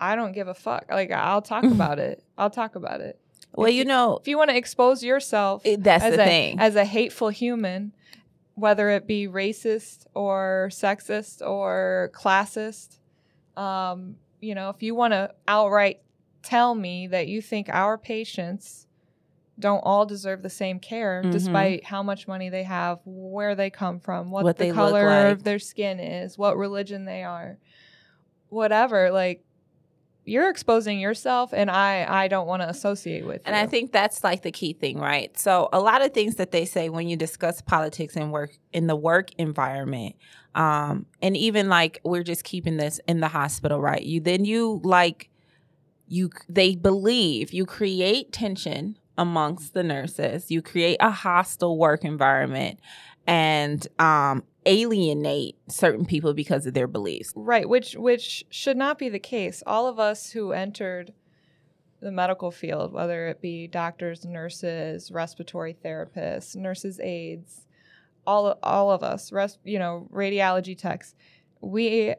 i 0.00 0.14
don't 0.16 0.32
give 0.32 0.48
a 0.48 0.54
fuck. 0.54 0.86
Like 0.90 1.10
i'll 1.10 1.42
talk 1.42 1.64
about 1.78 1.98
it. 1.98 2.22
I'll 2.38 2.50
talk 2.50 2.74
about 2.76 3.00
it. 3.00 3.18
Well, 3.54 3.68
if 3.68 3.74
you 3.74 3.84
know, 3.86 4.18
if 4.18 4.28
you 4.28 4.36
want 4.36 4.50
to 4.50 4.56
expose 4.56 5.02
yourself 5.02 5.62
it- 5.64 5.82
that's 5.82 6.04
as 6.04 6.16
the 6.16 6.22
a 6.22 6.26
thing. 6.26 6.60
as 6.60 6.76
a 6.76 6.84
hateful 6.84 7.28
human 7.30 7.92
whether 8.54 8.88
it 8.90 9.06
be 9.06 9.26
racist 9.28 10.06
or 10.14 10.68
sexist 10.72 11.46
or 11.46 12.10
classist 12.14 12.98
um, 13.56 14.16
you 14.40 14.54
know 14.54 14.68
if 14.70 14.82
you 14.82 14.94
want 14.94 15.12
to 15.12 15.32
outright 15.48 16.00
tell 16.42 16.74
me 16.74 17.06
that 17.08 17.26
you 17.28 17.40
think 17.42 17.68
our 17.70 17.96
patients 17.98 18.85
don't 19.58 19.80
all 19.80 20.04
deserve 20.04 20.42
the 20.42 20.50
same 20.50 20.78
care 20.78 21.22
Mhm. 21.24 21.32
despite 21.32 21.84
how 21.84 22.02
much 22.02 22.28
money 22.28 22.48
they 22.50 22.62
have 22.64 22.98
where 23.04 23.54
they 23.54 23.70
come 23.70 23.98
from 24.00 24.30
what, 24.30 24.44
What 24.44 24.58
the 24.58 24.70
color 24.70 25.06
like. 25.06 25.32
of 25.32 25.44
their 25.44 25.58
skin 25.58 25.98
is 25.98 26.36
what 26.36 26.56
religion 26.58 27.04
they 27.06 27.22
are 27.22 27.58
whatever 28.48 29.10
like 29.10 29.42
you're 30.24 30.50
exposing 30.50 30.98
yourself 30.98 31.52
and 31.54 31.70
I 31.70 32.04
I 32.24 32.28
don't 32.28 32.46
want 32.48 32.60
to 32.62 32.68
associate 32.68 33.24
with 33.24 33.42
And 33.44 33.54
you. 33.54 33.62
I 33.62 33.66
think 33.66 33.92
that's 33.92 34.24
like 34.24 34.42
the 34.42 34.50
key 34.50 34.72
thing, 34.72 34.98
right? 34.98 35.36
So 35.38 35.68
a 35.72 35.78
lot 35.80 36.02
of 36.02 36.12
things 36.12 36.34
that 36.36 36.50
they 36.50 36.64
say 36.64 36.88
when 36.88 37.08
you 37.08 37.16
discuss 37.16 37.60
politics 37.60 38.16
and 38.16 38.32
work 38.32 38.50
in 38.72 38.88
the 38.88 38.96
work 38.96 39.30
environment, 39.38 40.16
um, 40.56 41.06
and 41.22 41.36
even 41.36 41.68
like 41.68 42.00
we're 42.04 42.24
just 42.24 42.42
keeping 42.42 42.76
this 42.76 43.00
in 43.06 43.20
the 43.20 43.28
hospital, 43.28 43.80
right? 43.80 44.02
You 44.02 44.20
then 44.20 44.44
you 44.44 44.80
like 44.82 45.30
you 46.08 46.30
they 46.48 46.74
believe 46.74 47.52
you 47.52 47.64
create 47.64 48.32
tension 48.32 48.98
amongst 49.18 49.74
the 49.74 49.82
nurses, 49.82 50.50
you 50.50 50.62
create 50.62 50.98
a 51.00 51.10
hostile 51.10 51.78
work 51.78 52.04
environment, 52.04 52.78
and 53.26 53.86
um, 53.98 54.44
alienate 54.66 55.56
certain 55.68 56.04
people 56.04 56.34
because 56.34 56.66
of 56.66 56.74
their 56.74 56.86
beliefs. 56.86 57.32
Right, 57.34 57.68
which 57.68 57.94
which 57.94 58.44
should 58.50 58.76
not 58.76 58.98
be 58.98 59.08
the 59.08 59.18
case. 59.18 59.62
All 59.66 59.86
of 59.86 59.98
us 59.98 60.30
who 60.30 60.52
entered 60.52 61.12
the 62.00 62.12
medical 62.12 62.50
field, 62.50 62.92
whether 62.92 63.28
it 63.28 63.40
be 63.40 63.66
doctors, 63.66 64.24
nurses, 64.24 65.10
respiratory 65.10 65.76
therapists, 65.84 66.54
nurses 66.54 67.00
aides, 67.00 67.66
all 68.26 68.58
all 68.62 68.90
of 68.90 69.02
us, 69.02 69.32
res, 69.32 69.58
you 69.64 69.78
know, 69.78 70.08
radiology 70.12 70.76
techs, 70.76 71.14
we 71.60 72.14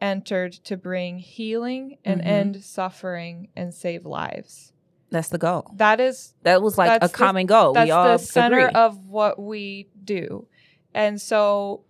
entered 0.00 0.52
to 0.52 0.76
bring 0.76 1.18
healing 1.18 1.98
and 2.04 2.20
Mhm. 2.22 2.26
end 2.26 2.64
suffering 2.64 3.48
and 3.54 3.74
save 3.74 4.06
lives. 4.06 4.72
That's 5.10 5.28
the 5.28 5.38
goal. 5.38 5.70
That 5.76 5.98
is 6.00 6.34
That 6.42 6.62
was 6.62 6.78
like 6.78 7.02
a 7.02 7.08
the- 7.08 7.12
common 7.12 7.46
goal. 7.46 7.72
that's 7.72 7.86
we 7.86 7.90
all 7.90 8.12
the 8.12 8.18
center 8.18 8.58
agree. 8.68 8.74
of 8.74 9.06
what 9.06 9.38
we 9.40 9.88
do 10.04 10.46
and 10.94 11.20
so 11.20 11.82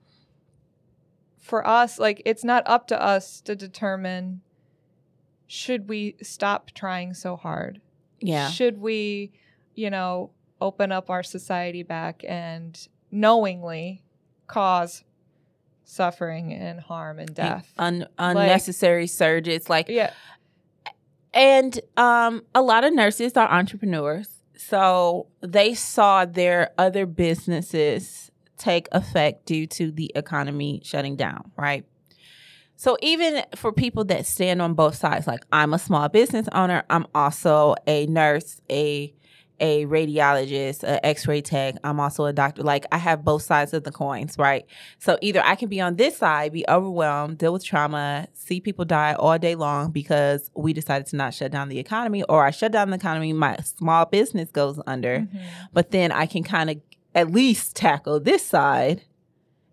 for 1.39 1.67
us 1.67 1.99
like 1.99 2.23
it's 2.25 2.45
not 2.45 2.63
up 2.67 2.87
to 2.89 3.03
us 3.03 3.41
to 3.43 3.57
determine 3.57 4.41
should 5.47 5.89
we 5.89 6.17
stop 6.23 6.71
trying 6.73 7.15
so 7.15 7.37
hard 7.37 7.81
yeah. 8.21 8.49
should 8.51 8.79
we 8.81 9.33
you 9.75 9.91
know 9.91 10.31
open 10.61 10.93
up 10.93 11.09
our 11.11 11.23
society 11.23 11.83
back 11.83 12.23
and 12.29 12.89
knowingly 13.11 14.03
cause 14.47 15.03
suffering 15.85 16.53
and 16.53 16.79
harm 16.81 17.19
and 17.19 17.35
death 17.35 17.73
Un- 17.79 18.07
unnecessary 18.19 19.07
surges 19.07 19.69
like 19.71 19.89
yeah 19.89 20.13
and 21.33 21.81
um 21.97 22.43
a 22.55 22.63
lot 22.63 22.85
of 22.85 22.93
nurses 22.93 23.37
are 23.37 23.49
entrepreneurs. 23.51 24.29
So 24.57 25.27
they 25.41 25.75
saw 25.75 26.25
their 26.25 26.71
other 26.77 27.07
businesses 27.07 28.31
take 28.59 28.89
effect 28.93 29.47
due 29.47 29.67
to 29.67 29.91
the 29.91 30.13
economy 30.15 30.83
shutting 30.85 31.17
down 31.17 31.51
right? 31.57 31.85
So 32.77 32.97
even 33.03 33.43
for 33.57 33.73
people 33.73 34.05
that 34.07 34.25
stand 34.25 34.63
on 34.63 34.73
both 34.75 34.95
sides 34.95 35.27
like 35.27 35.45
i'm 35.53 35.75
a 35.75 35.79
small 35.79 36.09
business 36.09 36.49
owner 36.53 36.83
i'm 36.89 37.07
also 37.15 37.75
a 37.87 38.07
nurse 38.07 38.61
a 38.71 39.13
a 39.61 39.87
radiologist, 39.87 40.83
an 40.83 40.99
x-ray 41.05 41.43
tech, 41.43 41.77
I'm 41.85 42.01
also 42.01 42.25
a 42.25 42.33
doctor. 42.33 42.63
Like 42.63 42.87
I 42.91 42.99
have 42.99 43.25
both 43.25 43.43
sides 43.43 43.73
of 43.75 43.85
the 43.85 43.93
coins, 43.93 44.37
right? 44.39 44.67
So 44.99 45.19
either 45.21 45.43
I 45.45 45.55
can 45.55 45.69
be 45.69 45.81
on 45.81 45.97
this 45.97 46.17
side, 46.17 46.53
be 46.53 46.65
overwhelmed, 46.69 47.39
deal 47.39 47.53
with 47.53 47.65
trauma, 47.65 48.29
see 48.33 48.61
people 48.61 48.85
die 48.85 49.15
all 49.15 49.39
day 49.39 49.55
long 49.55 49.91
because 49.91 50.51
we 50.55 50.73
decided 50.73 51.07
to 51.09 51.17
not 51.17 51.35
shut 51.35 51.53
down 51.53 51.69
the 51.69 51.79
economy, 51.79 52.23
or 52.25 52.45
I 52.45 52.51
shut 52.51 52.73
down 52.73 52.91
the 52.91 52.97
economy, 52.97 53.33
my 53.33 53.57
small 53.59 54.07
business 54.07 54.51
goes 54.51 54.81
under. 54.87 55.21
Mhm. 55.21 55.41
But 55.73 55.91
then 55.91 56.11
I 56.13 56.27
can 56.27 56.43
kind 56.43 56.71
of 56.71 56.77
at 57.15 57.31
least 57.31 57.77
tackle 57.77 58.21
this 58.21 58.45
side 58.45 59.03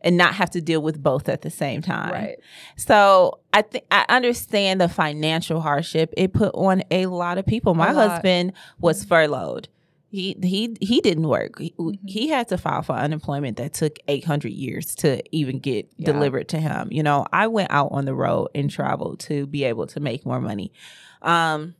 and 0.01 0.15
not 0.15 0.35
have 0.35 0.49
to 0.51 0.61
deal 0.61 0.81
with 0.81 1.01
both 1.01 1.27
at 1.27 1.41
the 1.41 1.49
same 1.49 1.81
time. 1.81 2.11
right 2.11 2.37
So 2.75 3.39
I 3.51 3.63
think 3.63 3.85
I 3.89 4.05
understand 4.09 4.79
the 4.79 4.87
financial 4.87 5.59
hardship 5.59 6.13
it 6.15 6.33
put 6.33 6.53
on 6.53 6.83
a 6.91 7.07
lot 7.07 7.37
of 7.37 7.45
people. 7.45 7.73
My 7.73 7.93
husband 7.93 8.53
was 8.79 9.03
furloughed. 9.03 9.69
He 10.09 10.37
he 10.41 10.77
he 10.79 11.01
didn't 11.01 11.27
work. 11.27 11.59
He, 11.59 11.73
Mhm. 11.77 11.99
he 12.05 12.27
had 12.29 12.47
to 12.47 12.57
file 12.57 12.81
for 12.81 12.93
unemployment 12.93 13.57
that 13.57 13.73
took 13.73 13.97
800 14.07 14.53
years 14.53 14.95
to 14.95 15.21
even 15.35 15.59
get 15.59 15.89
Yeah. 15.97 16.05
delivered 16.13 16.47
to 16.49 16.59
him. 16.59 16.87
You 16.91 17.03
know, 17.03 17.25
I 17.33 17.47
went 17.47 17.71
out 17.71 17.89
on 17.91 18.05
the 18.05 18.15
road 18.15 18.47
and 18.55 18.69
traveled 18.69 19.19
to 19.21 19.45
be 19.47 19.65
able 19.65 19.85
to 19.87 19.99
make 19.99 20.25
more 20.25 20.39
money. 20.39 20.71
Um 21.21 21.75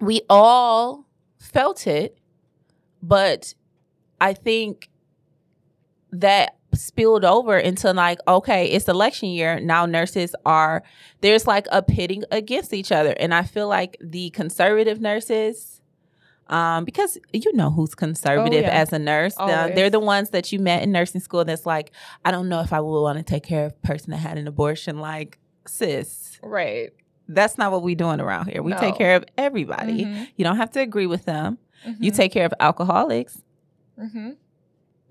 we 0.00 0.22
all 0.30 1.04
felt 1.38 1.86
it, 1.86 2.16
but 3.02 3.52
I 4.20 4.32
think 4.32 4.88
that 6.12 6.56
spilled 6.72 7.24
over 7.24 7.58
into 7.58 7.92
like 7.92 8.18
okay 8.28 8.66
it's 8.66 8.88
election 8.88 9.28
year 9.28 9.58
now 9.58 9.84
nurses 9.86 10.34
are 10.46 10.82
there's 11.20 11.46
like 11.46 11.66
a 11.72 11.82
pitting 11.82 12.22
against 12.30 12.72
each 12.72 12.92
other 12.92 13.10
and 13.18 13.34
i 13.34 13.42
feel 13.42 13.66
like 13.66 13.96
the 14.00 14.30
conservative 14.30 15.00
nurses 15.00 15.79
um 16.50 16.84
because 16.84 17.16
you 17.32 17.52
know 17.54 17.70
who's 17.70 17.94
conservative 17.94 18.64
Oh, 18.64 18.68
yeah. 18.68 18.80
as 18.82 18.92
a 18.92 18.98
nurse. 18.98 19.34
The- 19.36 19.72
they're 19.74 19.88
the 19.90 20.00
ones 20.00 20.30
that 20.30 20.52
you 20.52 20.58
met 20.58 20.82
in 20.82 20.92
nursing 20.92 21.20
school 21.22 21.44
that's 21.44 21.64
like 21.64 21.92
i 22.24 22.30
don't 22.30 22.48
know 22.48 22.60
if 22.60 22.72
i 22.72 22.80
would 22.80 23.00
want 23.02 23.16
to 23.18 23.24
take 23.24 23.44
care 23.44 23.66
of 23.66 23.72
a 23.72 23.86
person 23.86 24.10
that 24.10 24.18
had 24.18 24.36
an 24.36 24.46
abortion. 24.46 24.98
Like 24.98 25.38
sis. 25.66 26.38
Right. 26.42 26.90
That's 27.28 27.56
not 27.56 27.70
what 27.72 27.82
we're 27.82 27.94
doing 27.94 28.20
around 28.20 28.48
here. 28.48 28.62
We 28.62 28.72
take 28.74 28.96
care 28.96 29.14
of 29.16 29.24
everybody. 29.38 30.04
Mhm. 30.04 30.28
you 30.36 30.44
don't 30.44 30.56
have 30.56 30.70
to 30.72 30.80
agree 30.80 31.06
with 31.06 31.24
them. 31.24 31.58
You 32.00 32.10
Mhm. 32.12 32.16
take 32.16 32.32
care 32.32 32.44
of 32.46 32.52
alcoholics. 32.60 33.40
Mhm. 33.98 34.36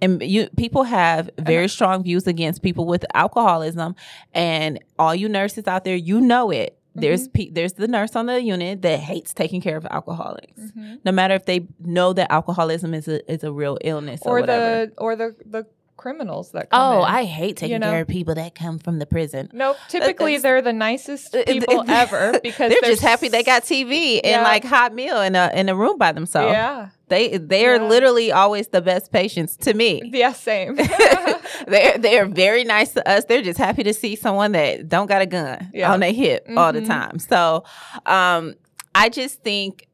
and 0.01 0.22
you 0.24 0.48
people 0.55 0.84
have 0.84 1.29
very 1.38 1.67
strong 1.67 2.03
views 2.03 2.25
against 2.25 2.62
people 2.62 2.86
with 2.86 3.05
alcoholism. 3.13 3.96
And 4.34 4.79
all 4.98 5.13
you 5.13 5.27
nurses 5.27 5.67
out 5.67 5.84
there 5.84 5.96
you 5.98 6.22
know 6.22 6.51
it 6.51 6.78
there's 7.01 7.24
Mm-hmm. 7.27 7.32
pe- 7.34 7.50
there's 7.51 7.74
the 7.74 7.88
nurse 7.88 8.15
on 8.15 8.25
the 8.27 8.41
unit 8.41 8.82
that 8.82 9.00
hates 9.00 9.34
taking 9.34 9.62
care 9.62 9.77
of 9.77 9.86
alcoholics 9.89 10.62
Mhm. 10.62 11.00
no 11.06 11.12
matter 11.12 11.34
if 11.36 11.46
they 11.46 11.68
know 11.79 12.13
that 12.13 12.32
alcoholism 12.32 12.94
is 12.94 13.08
a 13.08 13.18
is 13.32 13.44
a 13.44 13.51
real 13.51 13.77
illness 13.84 14.22
or, 14.25 14.39
or 14.39 14.46
the 14.46 14.91
or 14.98 15.15
the 15.15 15.36
the 15.46 15.65
criminals 16.00 16.51
that 16.53 16.70
come 16.70 16.79
oh 16.82 17.00
in. 17.03 17.10
i 17.20 17.24
hate 17.25 17.58
taking 17.58 17.74
you 17.74 17.79
know? 17.79 17.91
care 17.91 18.01
of 18.01 18.08
people 18.08 18.34
that 18.36 18.56
come 18.56 18.79
from 18.79 19.00
the 19.00 19.06
prison 19.06 19.50
Nope. 19.53 19.75
Typically, 19.89 20.38
that's- 20.38 20.44
they're 20.44 20.62
the 20.62 20.74
nicest 20.74 21.36
it- 21.36 21.46
people 21.48 21.84
ever 22.03 22.39
because 22.41 22.72
they're, 22.72 22.89
just 22.89 23.01
happy 23.01 23.27
they 23.27 23.44
got 23.44 23.63
TV 23.63 24.22
and 24.24 24.41
like 24.44 24.63
hot 24.63 24.94
meal 24.94 25.20
in 25.22 25.36
a 25.36 25.51
in 25.53 25.68
a 25.70 25.75
room 25.75 25.98
by 25.98 26.12
themselves. 26.13 26.53
Yeah. 26.53 26.89
They 27.08 27.38
they 27.38 27.65
are 27.65 27.75
Yeah. 27.75 27.84
literally 27.94 28.32
always 28.32 28.68
the 28.70 28.82
best 28.82 29.12
patients 29.12 29.58
to 29.65 29.74
me. 29.74 30.01
Yeah. 30.13 30.34
Same. 30.34 30.75
they're 31.68 31.98
they're 31.98 32.25
very 32.25 32.63
nice 32.63 32.94
to 32.94 33.08
us. 33.10 33.25
They're 33.25 33.41
just 33.41 33.58
happy 33.60 33.84
to 33.84 33.94
see 33.94 34.15
someone 34.15 34.51
that 34.53 34.88
don't 34.88 35.08
got 35.08 35.22
a 35.22 35.25
gun 35.25 35.70
Yeah. 35.74 35.91
on 35.91 36.00
their 36.00 36.13
hip 36.13 36.46
all 36.56 36.72
the 36.74 36.82
Mhm. 36.82 36.88
time. 36.88 37.20
So, 37.20 37.63
um, 38.06 38.56
I 38.96 39.10
just 39.10 39.44
think, 39.44 39.88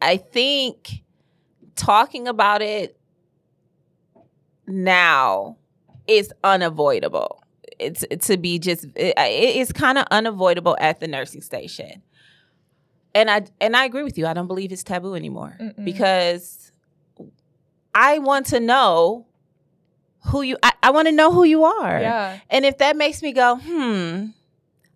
I 0.00 0.16
think 0.18 1.02
talking 1.76 2.28
about 2.28 2.62
it 2.62 2.97
now 4.68 5.56
is 6.06 6.32
unavoidable. 6.44 7.42
It's 7.78 8.04
to 8.26 8.36
be 8.36 8.58
just 8.58 8.84
it, 8.96 9.14
it's 9.16 9.72
kind 9.72 9.98
of 9.98 10.06
unavoidable 10.10 10.76
at 10.80 11.00
the 11.00 11.08
nursing 11.08 11.42
station. 11.42 12.02
And 13.14 13.30
I 13.30 13.46
and 13.60 13.76
I 13.76 13.84
agree 13.84 14.02
with 14.02 14.18
you. 14.18 14.26
I 14.26 14.34
don't 14.34 14.46
believe 14.46 14.72
it's 14.72 14.82
taboo 14.82 15.14
anymore 15.14 15.56
Mm-mm. 15.60 15.84
because 15.84 16.72
I 17.94 18.18
want 18.18 18.46
to 18.46 18.60
know 18.60 19.26
who 20.26 20.42
you 20.42 20.56
I, 20.62 20.72
I 20.82 20.90
want 20.90 21.08
to 21.08 21.12
know 21.12 21.32
who 21.32 21.44
you 21.44 21.64
are. 21.64 22.00
yeah. 22.00 22.38
And 22.50 22.64
if 22.64 22.78
that 22.78 22.96
makes 22.96 23.22
me 23.22 23.32
go, 23.32 23.56
hmm, 23.56 24.26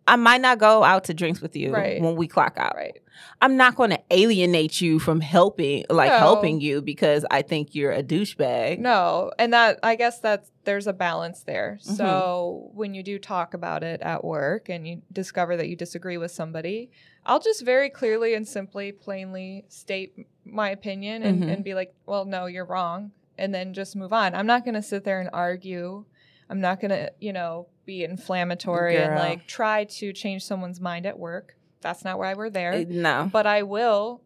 I 0.06 0.16
might 0.16 0.40
not 0.40 0.59
go 0.59 0.82
out 0.82 1.04
to 1.04 1.14
drinks 1.14 1.40
with 1.40 1.54
you 1.54 1.73
Right. 1.73 2.00
when 2.02 2.16
we 2.16 2.26
clock 2.26 2.54
out. 2.56 2.75
Right. 2.75 2.99
I'm 3.40 3.56
not 3.56 3.76
going 3.76 3.90
to 3.90 4.00
alienate 4.11 4.80
you 4.80 4.99
from 4.99 5.21
helping, 5.21 5.85
like 5.88 6.11
No. 6.11 6.18
helping 6.18 6.61
you 6.61 6.82
because 6.82 7.25
I 7.30 7.42
think 7.42 7.75
you're 7.75 7.92
a 7.92 8.02
douchebag. 8.02 8.78
No, 8.80 9.30
and 9.38 9.52
that 9.52 9.78
I 9.82 9.94
guess 9.94 10.18
that 10.21 10.47
there's 10.64 10.87
a 10.88 10.92
balance 10.92 11.42
there. 11.44 11.78
Mhm. 11.82 11.97
So 11.97 12.71
when 12.75 12.94
you 12.94 13.02
do 13.04 13.18
talk 13.18 13.54
about 13.54 13.85
it 13.85 14.00
at 14.02 14.25
work 14.25 14.68
and 14.68 14.87
you 14.88 15.02
discover 15.12 15.56
that 15.56 15.68
you 15.68 15.76
disagree 15.76 16.16
with 16.16 16.30
somebody, 16.32 16.90
I'll 17.25 17.40
just 17.40 17.64
very 17.64 17.88
clearly 17.90 18.35
and 18.35 18.47
simply, 18.49 18.90
plainly 18.90 19.64
state 19.68 20.14
my 20.44 20.71
opinion 20.71 21.23
and, 21.23 21.42
Mhm. 21.44 21.52
and 21.52 21.64
be 21.64 21.75
like, 21.75 21.94
"Well, 22.06 22.25
no, 22.25 22.47
you're 22.47 22.64
wrong," 22.64 23.12
and 23.38 23.54
then 23.54 23.73
just 23.73 23.94
move 23.94 24.12
on. 24.12 24.35
I'm 24.35 24.47
not 24.47 24.64
going 24.64 24.75
to 24.75 24.82
sit 24.82 25.04
there 25.04 25.21
and 25.21 25.30
argue. 25.32 26.04
I'm 26.50 26.61
not 26.61 26.80
going 26.80 26.90
to, 26.90 27.12
you 27.21 27.32
know, 27.32 27.66
be 27.84 28.04
inflammatory 28.04 28.96
and 28.96 29.14
like 29.16 29.46
try 29.46 29.84
to 29.84 30.12
change 30.12 30.44
someone's 30.44 30.80
mind 30.80 31.06
at 31.06 31.18
work. 31.18 31.56
That's 31.80 32.04
not 32.04 32.18
why 32.18 32.34
we're 32.34 32.50
there 32.50 32.72
Uh, 32.72 32.84
No. 32.88 33.28
but 33.32 33.46
I 33.46 33.62
will 33.64 34.22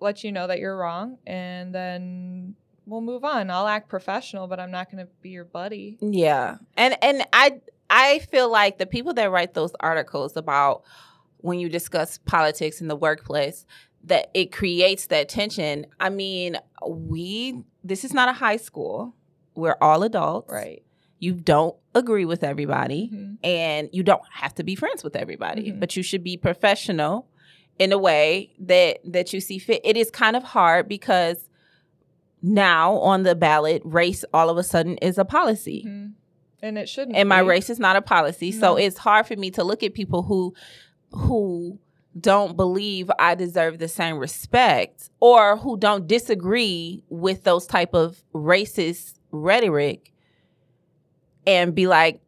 let 0.00 0.24
you 0.24 0.32
know 0.32 0.46
that 0.46 0.58
you're 0.58 0.76
wrong, 0.76 1.18
and 1.26 1.74
then 1.74 2.54
we'll 2.86 3.02
move 3.02 3.24
on. 3.24 3.50
I'll 3.50 3.66
act 3.66 3.88
professional, 3.88 4.46
but 4.48 4.58
I'm 4.58 4.70
not 4.70 4.90
going 4.90 5.04
to 5.04 5.12
be 5.22 5.30
your 5.30 5.44
buddy. 5.44 5.98
Yeah. 6.00 6.56
And 6.76 6.96
and 7.02 7.24
I 7.32 7.60
I 7.88 8.20
feel 8.20 8.50
like 8.50 8.78
the 8.78 8.86
people 8.86 9.14
that 9.14 9.30
write 9.30 9.54
those 9.54 9.72
articles 9.80 10.36
about 10.36 10.82
when 11.38 11.58
you 11.58 11.68
discuss 11.68 12.18
politics 12.18 12.80
in 12.80 12.88
the 12.88 12.96
workplace 12.96 13.66
that 14.04 14.30
it 14.34 14.50
creates 14.52 15.06
that 15.06 15.28
tension. 15.28 15.86
I 16.00 16.08
mean, 16.08 16.56
we 16.86 17.62
this 17.84 18.04
is 18.04 18.12
not 18.14 18.28
a 18.28 18.32
high 18.32 18.56
school. 18.56 19.14
We're 19.54 19.76
all 19.80 20.02
adults. 20.02 20.50
Right. 20.50 20.82
You 21.18 21.34
don't 21.34 21.76
agree 21.94 22.24
with 22.24 22.44
everybody 22.44 23.10
Mhm. 23.12 23.38
and 23.44 23.88
you 23.92 24.02
don't 24.02 24.22
have 24.32 24.54
to 24.54 24.62
be 24.62 24.74
friends 24.74 25.02
with 25.02 25.16
everybody, 25.16 25.72
Mhm. 25.72 25.80
but 25.80 25.96
you 25.96 26.02
should 26.02 26.22
be 26.22 26.36
professional 26.36 27.26
in 27.78 27.92
a 27.92 27.98
way 27.98 28.52
that 28.60 28.98
that 29.04 29.32
you 29.32 29.40
see 29.40 29.58
fit. 29.58 29.80
It 29.84 29.96
is 29.96 30.10
kind 30.10 30.36
of 30.36 30.42
hard 30.44 30.88
because 30.88 31.48
now 32.42 32.94
on 32.98 33.22
the 33.22 33.34
ballot, 33.34 33.82
race 33.84 34.24
all 34.32 34.48
of 34.48 34.56
a 34.56 34.62
sudden 34.62 34.96
is 34.98 35.18
a 35.18 35.24
policy. 35.24 35.84
Mhm. 35.86 36.12
And 36.62 36.78
it 36.78 36.88
shouldn't. 36.88 37.16
And 37.16 37.28
my 37.28 37.42
be. 37.42 37.48
race 37.48 37.70
is 37.70 37.78
not 37.78 37.96
a 37.96 38.02
policy. 38.02 38.52
So 38.52 38.76
it's 38.76 38.98
hard 38.98 39.26
for 39.26 39.36
me 39.36 39.50
to 39.52 39.64
look 39.64 39.82
at 39.82 39.94
people 39.94 40.22
who 40.22 40.54
who 41.12 41.78
don't 42.18 42.56
believe 42.56 43.10
I 43.18 43.34
deserve 43.34 43.78
the 43.78 43.88
same 43.88 44.16
respect 44.16 45.10
or 45.18 45.56
who 45.56 45.76
don't 45.76 46.06
disagree 46.06 47.02
with 47.08 47.42
those 47.44 47.66
type 47.66 47.94
of 47.94 48.22
racist 48.32 49.18
rhetoric 49.32 50.12
and 51.46 51.74
be 51.74 51.86
like, 51.86 52.20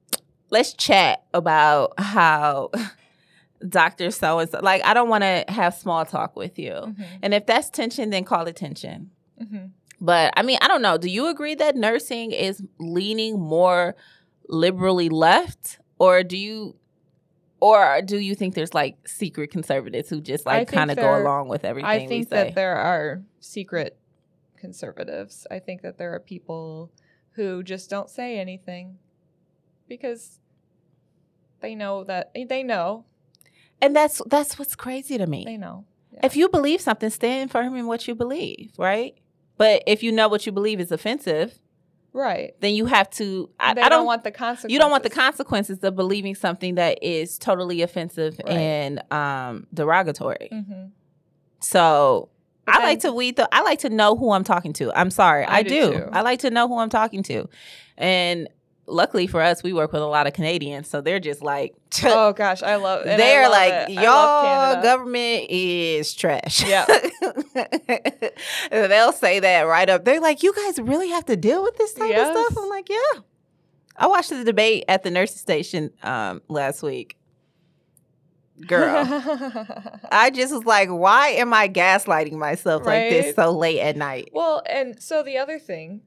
let's 0.51 0.73
chat 0.73 1.25
about 1.35 1.95
how 1.99 2.71
Dr. 3.69 4.11
So 4.11 4.39
and 4.41 4.51
so 4.51 4.61
like 4.63 4.85
I 4.85 4.95
don't 4.95 5.09
want 5.09 5.23
to 5.23 5.45
have 5.49 5.75
small 5.75 6.05
talk 6.05 6.37
with 6.37 6.59
you. 6.59 6.73
Mhm. 6.73 7.05
And 7.23 7.35
if 7.35 7.47
that's 7.47 7.71
tension, 7.71 8.11
then 8.11 8.25
call 8.25 8.47
it 8.47 8.57
tension. 8.57 9.11
Mhm. 9.41 9.71
But 10.01 10.33
I 10.37 10.43
mean, 10.43 10.59
I 10.61 10.69
don't 10.69 10.83
know. 10.83 10.99
Do 10.99 11.09
you 11.09 11.29
agree 11.29 11.55
that 11.55 11.77
nursing 11.77 12.33
is 12.33 12.63
leaning 12.79 13.39
more 13.39 13.95
liberally 14.49 15.09
left, 15.09 15.79
or 15.99 16.25
do 16.25 16.37
you, 16.37 16.75
or 17.61 18.03
do 18.03 18.19
you 18.19 18.35
think 18.35 18.57
there's 18.57 18.75
like 18.75 19.07
secret 19.07 19.53
conservatives 19.53 20.09
who 20.11 20.21
just 20.21 20.45
like 20.45 20.67
kind 20.67 20.91
of 20.91 20.97
go 20.97 21.23
along 21.23 21.47
with 21.49 21.65
everything 21.65 21.89
I 21.89 22.07
think 22.09 22.31
that 22.31 22.57
there 22.57 22.75
are 22.75 23.23
secret 23.39 23.97
conservatives. 24.57 25.47
I 25.51 25.61
think 25.61 25.83
that 25.83 25.99
there 25.99 26.13
are 26.15 26.21
people 26.21 26.91
who 27.35 27.63
just 27.63 27.89
don't 27.91 28.11
say 28.11 28.39
anything 28.39 28.99
because 29.89 30.39
they 31.61 31.75
know 31.75 32.05
that 32.05 32.33
they 32.35 32.63
know 32.63 33.05
and 33.81 33.95
that's 33.97 34.21
that's 34.27 34.59
what's 34.59 34.75
crazy 34.77 35.19
to 35.19 35.27
me. 35.27 35.45
they 35.45 35.57
know. 35.57 35.85
If 36.23 36.37
you 36.37 36.49
believe 36.49 36.81
something, 36.81 37.09
stand 37.11 37.51
firm 37.51 37.75
in 37.75 37.87
what 37.87 38.07
you 38.07 38.15
believe, 38.15 38.73
right? 38.79 39.15
But 39.57 39.83
if 39.87 40.03
you 40.03 40.13
know 40.13 40.29
what 40.29 40.45
you 40.47 40.53
believe 40.53 40.79
is 40.79 40.93
offensive, 40.93 41.59
right, 42.13 42.53
then 42.61 42.75
you 42.75 42.87
have 42.87 43.09
to. 43.13 43.49
I, 43.59 43.71
I 43.71 43.75
don't, 43.75 43.91
don't 43.91 44.07
want 44.07 44.23
the 44.23 44.31
consequences. 44.31 44.73
you 44.73 44.79
don't 44.79 44.91
want 44.91 45.03
the 45.05 45.11
consequences 45.11 45.79
of 45.83 45.97
believing 45.97 46.35
something 46.35 46.75
that 46.77 47.03
is 47.03 47.39
totally 47.39 47.83
offensive 47.83 48.39
Right. 48.45 48.53
and 48.57 49.03
um, 49.13 49.67
derogatory. 49.75 50.49
Mhm. 50.53 50.91
So 51.61 52.29
But 52.67 52.77
I 52.77 52.85
like 52.85 53.01
to 53.01 53.13
weed 53.13 53.37
the 53.37 53.49
I 53.53 53.63
like 53.63 53.81
to 53.81 53.91
know 53.91 54.17
who 54.17 54.31
I'm 54.33 54.45
talking 54.45 54.73
to. 54.75 54.93
I'm 54.99 55.11
sorry. 55.11 55.45
I, 55.45 55.59
I 55.59 55.63
do. 55.63 55.93
too. 55.93 56.09
I 56.13 56.21
like 56.23 56.41
to 56.41 56.51
know 56.51 56.69
who 56.69 56.79
I'm 56.79 56.91
talking 56.91 57.23
to. 57.25 57.49
And 57.99 58.49
luckily 58.87 59.27
for 59.27 59.41
us, 59.41 59.63
we 59.63 59.73
work 59.73 59.93
with 59.93 60.03
a 60.03 60.07
lot 60.07 60.27
of 60.27 60.33
Canadians, 60.33 60.89
so 60.89 61.01
they're 61.01 61.21
just 61.21 61.43
like 61.43 61.75
Oh 62.05 62.33
gosh, 62.33 62.63
I 62.63 62.77
love. 62.77 63.05
they're 63.05 63.49
love 63.49 63.53
like, 63.53 63.91
it. 63.91 63.93
Y'all 63.95 64.83
government 64.83 65.47
is 65.51 66.15
trash. 66.15 66.65
Yeah. 66.67 66.87
They'll 68.71 69.13
say 69.13 69.41
that 69.41 69.63
right 69.63 69.89
up. 69.89 70.05
They're 70.05 70.21
like, 70.21 70.43
you 70.43 70.55
guys 70.55 70.79
really 70.81 71.09
have 71.11 71.25
to 71.27 71.37
deal 71.37 71.63
with 71.63 71.77
this 71.77 71.95
type 71.95 72.09
Yes. 72.11 72.29
of 72.37 72.37
stuff. 72.53 72.63
I'm 72.65 72.69
like, 72.71 72.89
yeah. 72.89 73.21
I 73.97 74.07
watched 74.07 74.31
the 74.31 74.45
debate 74.45 74.85
at 74.89 75.03
the 75.03 75.11
nurses 75.11 75.41
station 75.41 75.91
um, 76.03 76.41
last 76.49 76.83
week. 76.83 77.17
Girl. 78.67 79.05
I 80.13 80.31
just 80.31 80.53
was 80.55 80.65
like, 80.65 80.89
why 80.89 81.29
am 81.29 81.53
I 81.53 81.69
gaslighting 81.69 82.35
myself 82.35 82.85
like 82.85 83.11
this 83.11 83.35
so 83.35 83.51
late 83.57 83.81
at 83.81 83.97
night? 83.97 84.31
well, 84.33 84.63
and 84.69 85.01
so 85.03 85.23
the 85.23 85.39
other 85.39 85.59
thing 85.59 86.03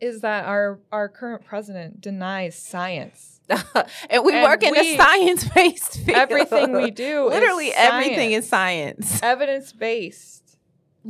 is 0.00 0.20
that 0.20 0.44
our 0.44 0.78
our 0.92 1.08
current 1.08 1.44
president 1.44 2.00
denies 2.00 2.54
science. 2.56 3.40
and 4.10 4.24
we 4.24 4.34
And 4.34 4.42
work 4.44 4.62
in 4.62 4.76
a 4.76 4.96
science 4.96 5.48
based 5.48 6.00
field. 6.00 6.18
Everything 6.18 6.72
we 6.72 6.90
do, 6.90 7.28
literally 7.28 7.68
is 7.68 7.74
everything 7.76 8.32
is 8.32 8.48
science. 8.48 9.08
science. 9.08 9.22
evidence 9.22 9.72
based. 9.72 10.58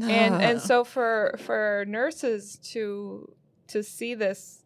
and 0.01 0.35
and 0.43 0.61
so 0.61 0.85
for 0.85 1.35
for 1.39 1.85
nurses 1.89 2.57
to 2.73 3.35
to 3.69 3.83
see 3.83 4.15
this 4.15 4.63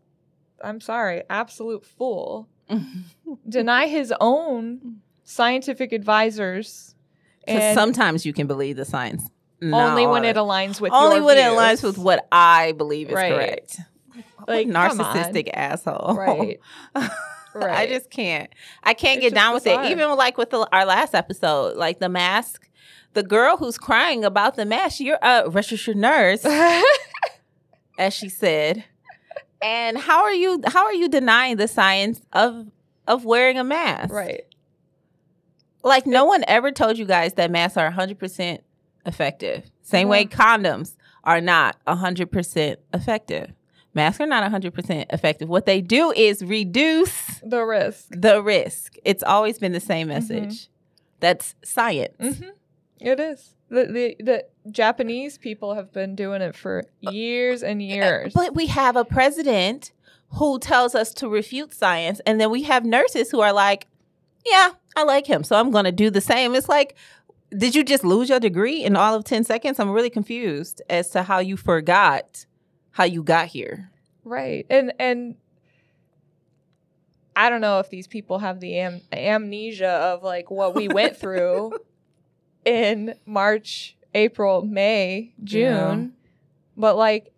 i'm 0.62 0.80
sorry 0.80 1.22
absolute 1.30 1.84
fool 1.84 2.48
deny 3.48 3.86
his 3.86 4.12
own 4.20 5.00
scientific 5.32 5.92
advisors 5.92 6.94
Because 7.46 7.74
sometimes 7.74 8.24
you 8.26 8.32
can 8.32 8.46
believe 8.46 8.76
the 8.76 8.84
science. 8.84 9.22
only 9.62 10.06
when 10.06 10.24
it 10.24 10.36
aligns 10.36 10.80
with 10.80 10.92
only 10.92 11.20
when 11.20 11.38
it 11.38 11.42
aligns 11.42 11.82
with 11.82 11.98
what 11.98 12.26
I 12.32 12.72
believe 12.72 13.08
is 13.08 13.14
Right. 13.14 13.32
correct. 13.32 13.80
Like, 14.48 14.66
narcissistic 14.66 15.50
asshole. 15.54 16.14
right 16.16 16.58
I 17.54 17.86
just 17.86 18.10
can't. 18.10 18.48
I 18.82 18.94
can't 18.94 19.18
It's 19.18 19.26
get 19.28 19.34
down 19.34 19.52
with 19.54 19.66
it. 19.66 19.78
Even 19.90 20.10
like 20.16 20.38
with 20.38 20.50
the, 20.50 20.66
our 20.72 20.86
last 20.86 21.14
episode, 21.14 21.76
like 21.76 21.98
the 21.98 22.08
mask. 22.08 22.68
The 23.12 23.22
girl 23.22 23.58
who's 23.58 23.76
crying 23.76 24.24
about 24.24 24.56
the 24.56 24.64
mask, 24.64 24.98
you're 24.98 25.18
a 25.20 25.50
registered 25.50 25.98
nurse, 25.98 26.46
as 27.98 28.14
she 28.14 28.30
said. 28.30 28.84
And 29.60 29.98
how 29.98 30.22
are 30.22 30.32
you? 30.32 30.60
How 30.66 30.86
are 30.86 30.94
you 30.94 31.08
denying 31.10 31.56
the 31.56 31.68
science 31.68 32.22
of 32.32 32.66
of 33.06 33.24
wearing 33.26 33.58
a 33.58 33.64
mask? 33.64 34.12
right 34.12 34.44
Like 35.82 36.06
no 36.06 36.24
one 36.24 36.44
ever 36.46 36.70
told 36.70 36.98
you 36.98 37.04
guys 37.04 37.34
that 37.34 37.50
masks 37.50 37.76
are 37.76 37.90
100% 37.90 38.60
effective. 39.06 39.70
Same 39.82 40.08
way 40.08 40.24
mm-hmm. 40.24 40.40
condoms 40.40 40.96
are 41.24 41.40
not 41.40 41.76
100% 41.86 42.76
effective. 42.94 43.52
Masks 43.94 44.20
are 44.20 44.26
not 44.26 44.50
100% 44.50 45.06
effective. 45.10 45.48
What 45.48 45.66
they 45.66 45.80
do 45.80 46.12
is 46.12 46.42
reduce 46.42 47.40
the 47.44 47.62
risk 47.62 48.06
the 48.10 48.42
risk. 48.42 48.94
It's 49.04 49.22
always 49.22 49.58
been 49.58 49.72
the 49.72 49.80
same 49.80 50.08
mm-hmm. 50.08 50.14
message. 50.14 50.68
That's 51.20 51.54
science. 51.62 52.38
hmm 52.38 52.48
it 53.02 53.18
is 53.18 53.56
the, 53.68 53.86
the 53.86 54.16
the 54.20 54.44
japanese 54.70 55.36
people 55.36 55.74
have 55.74 55.92
been 55.92 56.14
doing 56.14 56.40
it 56.40 56.54
for 56.54 56.84
years 57.00 57.62
and 57.62 57.80
uh, 57.80 57.84
years 57.84 58.32
But 58.32 58.54
we 58.54 58.66
have 58.66 58.94
a 58.96 59.04
president 59.04 59.92
who 60.34 60.58
tells 60.58 60.94
us 60.94 61.12
to 61.14 61.28
refute 61.28 61.74
science, 61.74 62.20
and 62.24 62.40
then 62.40 62.50
we 62.50 62.62
have 62.62 62.86
nurses 62.86 63.30
who 63.30 63.40
are 63.40 63.52
like, 63.52 63.86
"Yeah, 64.46 64.70
I 64.96 65.04
like 65.04 65.26
him, 65.26 65.44
so 65.44 65.56
I'm 65.56 65.70
going 65.70 65.84
to 65.84 65.92
do 65.92 66.10
the 66.10 66.20
same." 66.20 66.54
It's 66.54 66.68
like, 66.68 66.96
did 67.56 67.74
you 67.74 67.84
just 67.84 68.04
lose 68.04 68.28
your 68.28 68.40
degree 68.40 68.82
in 68.82 68.96
all 68.96 69.14
of 69.14 69.24
ten 69.24 69.44
seconds? 69.44 69.78
I'm 69.78 69.90
really 69.90 70.10
confused 70.10 70.82
as 70.88 71.10
to 71.10 71.22
how 71.22 71.38
you 71.38 71.56
forgot 71.56 72.46
how 72.92 73.04
you 73.04 73.22
got 73.22 73.48
here. 73.48 73.90
Right. 74.24 74.66
And 74.70 74.92
and 74.98 75.36
I 77.34 77.50
don't 77.50 77.60
know 77.60 77.78
if 77.80 77.90
these 77.90 78.06
people 78.06 78.38
have 78.38 78.60
the 78.60 78.76
am- 78.78 79.00
amnesia 79.12 79.88
of 79.88 80.22
like 80.22 80.50
what 80.50 80.74
we 80.74 80.88
went 80.88 81.16
through 81.16 81.72
in 82.64 83.14
March, 83.26 83.96
April, 84.14 84.62
May, 84.62 85.32
June. 85.42 86.12
But 86.76 86.96
like 86.96 87.32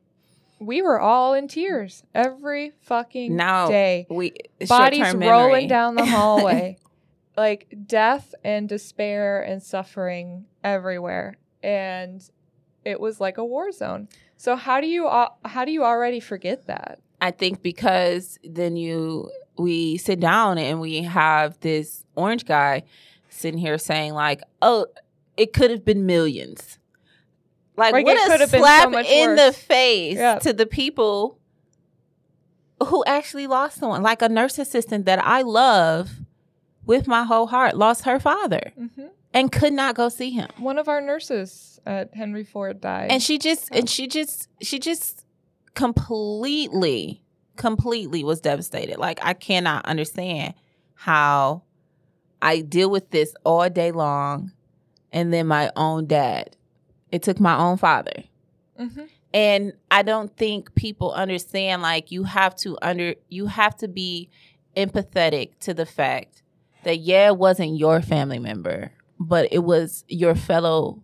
we 0.58 0.82
were 0.82 1.00
all 1.00 1.34
in 1.34 1.48
tears 1.48 2.02
every 2.14 2.72
fucking 2.82 3.34
Now 3.34 3.68
day. 3.68 4.06
we 4.10 4.32
Bodies 4.68 5.14
rolling 5.14 5.68
down 5.68 5.94
the 5.94 6.04
hallway. 6.06 6.78
like 7.36 7.74
death 7.86 8.34
and 8.44 8.68
despair 8.68 9.42
and 9.42 9.62
suffering 9.62 10.46
everywhere. 10.62 11.36
And 11.62 12.28
it 12.84 13.00
was 13.00 13.20
like 13.20 13.38
a 13.38 13.44
war 13.44 13.72
zone. 13.72 14.08
So 14.36 14.56
how 14.56 14.80
do 14.80 14.86
you 14.86 15.06
al- 15.08 15.38
how 15.44 15.64
do 15.64 15.72
you 15.72 15.84
already 15.84 16.20
forget 16.20 16.66
that? 16.66 17.00
I 17.20 17.30
think 17.30 17.62
because 17.62 18.38
then 18.44 18.76
you 18.76 19.30
we 19.56 19.96
sit 19.96 20.20
down 20.20 20.58
and 20.58 20.80
we 20.80 21.02
have 21.02 21.58
this 21.60 22.04
orange 22.16 22.44
guy 22.44 22.82
sitting 23.30 23.58
here 23.58 23.78
saying 23.78 24.12
like, 24.12 24.42
"Oh, 24.60 24.86
it 25.36 25.52
could 25.52 25.70
have 25.70 25.84
been 25.84 26.06
millions. 26.06 26.78
Like 27.76 27.92
what 27.94 28.02
a 28.02 28.38
been 28.38 28.48
so 28.48 28.58
slap 28.58 28.92
in 28.92 29.30
worse. 29.30 29.40
the 29.40 29.52
face 29.52 30.16
Yeah. 30.16 30.38
to 30.40 30.52
the 30.52 30.66
people 30.66 31.38
who 32.86 33.02
actually 33.06 33.46
lost 33.46 33.78
someone. 33.78 34.02
Like 34.02 34.22
a 34.22 34.28
nurse 34.28 34.58
assistant 34.58 35.06
that 35.06 35.24
I 35.24 35.42
love 35.42 36.10
with 36.86 37.06
my 37.06 37.24
whole 37.24 37.46
heart 37.46 37.76
lost 37.76 38.04
her 38.04 38.18
father 38.20 38.72
hmm 38.76 39.06
and 39.36 39.50
could 39.50 39.72
not 39.72 39.96
go 39.96 40.08
see 40.08 40.30
him. 40.30 40.48
One 40.58 40.78
of 40.78 40.86
our 40.86 41.00
nurses 41.00 41.80
at 41.84 42.14
Henry 42.14 42.44
Ford 42.44 42.80
died. 42.80 43.10
and 43.10 43.20
she 43.20 43.36
just 43.36 43.68
and 43.74 43.90
she 43.90 44.06
just 44.06 44.48
she 44.62 44.78
just 44.78 45.24
completely 45.74 47.22
completely 47.56 48.24
was 48.24 48.40
devastated 48.40 48.98
like 48.98 49.18
i 49.22 49.32
cannot 49.32 49.84
understand 49.86 50.54
how 50.94 51.62
i 52.42 52.60
deal 52.60 52.90
with 52.90 53.10
this 53.10 53.34
all 53.44 53.68
day 53.70 53.92
long 53.92 54.50
and 55.12 55.32
then 55.32 55.46
my 55.46 55.70
own 55.76 56.04
dad 56.06 56.56
it 57.12 57.22
took 57.22 57.38
my 57.38 57.56
own 57.56 57.76
father 57.76 58.24
Mhm. 58.78 59.08
and 59.32 59.72
i 59.90 60.02
don't 60.02 60.36
think 60.36 60.74
people 60.74 61.12
understand 61.12 61.80
like 61.82 62.10
you 62.10 62.24
have 62.24 62.56
to 62.56 62.76
under 62.82 63.14
you 63.28 63.46
have 63.46 63.76
to 63.76 63.86
be 63.88 64.28
empathetic 64.76 65.58
to 65.60 65.72
the 65.74 65.86
fact 65.86 66.42
that 66.84 66.98
yeah 67.00 67.26
it 67.28 67.36
wasn't 67.36 67.76
your 67.76 68.00
family 68.02 68.38
member 68.38 68.90
but 69.18 69.48
it 69.52 69.60
was 69.64 70.04
your 70.08 70.34
fellow 70.34 71.02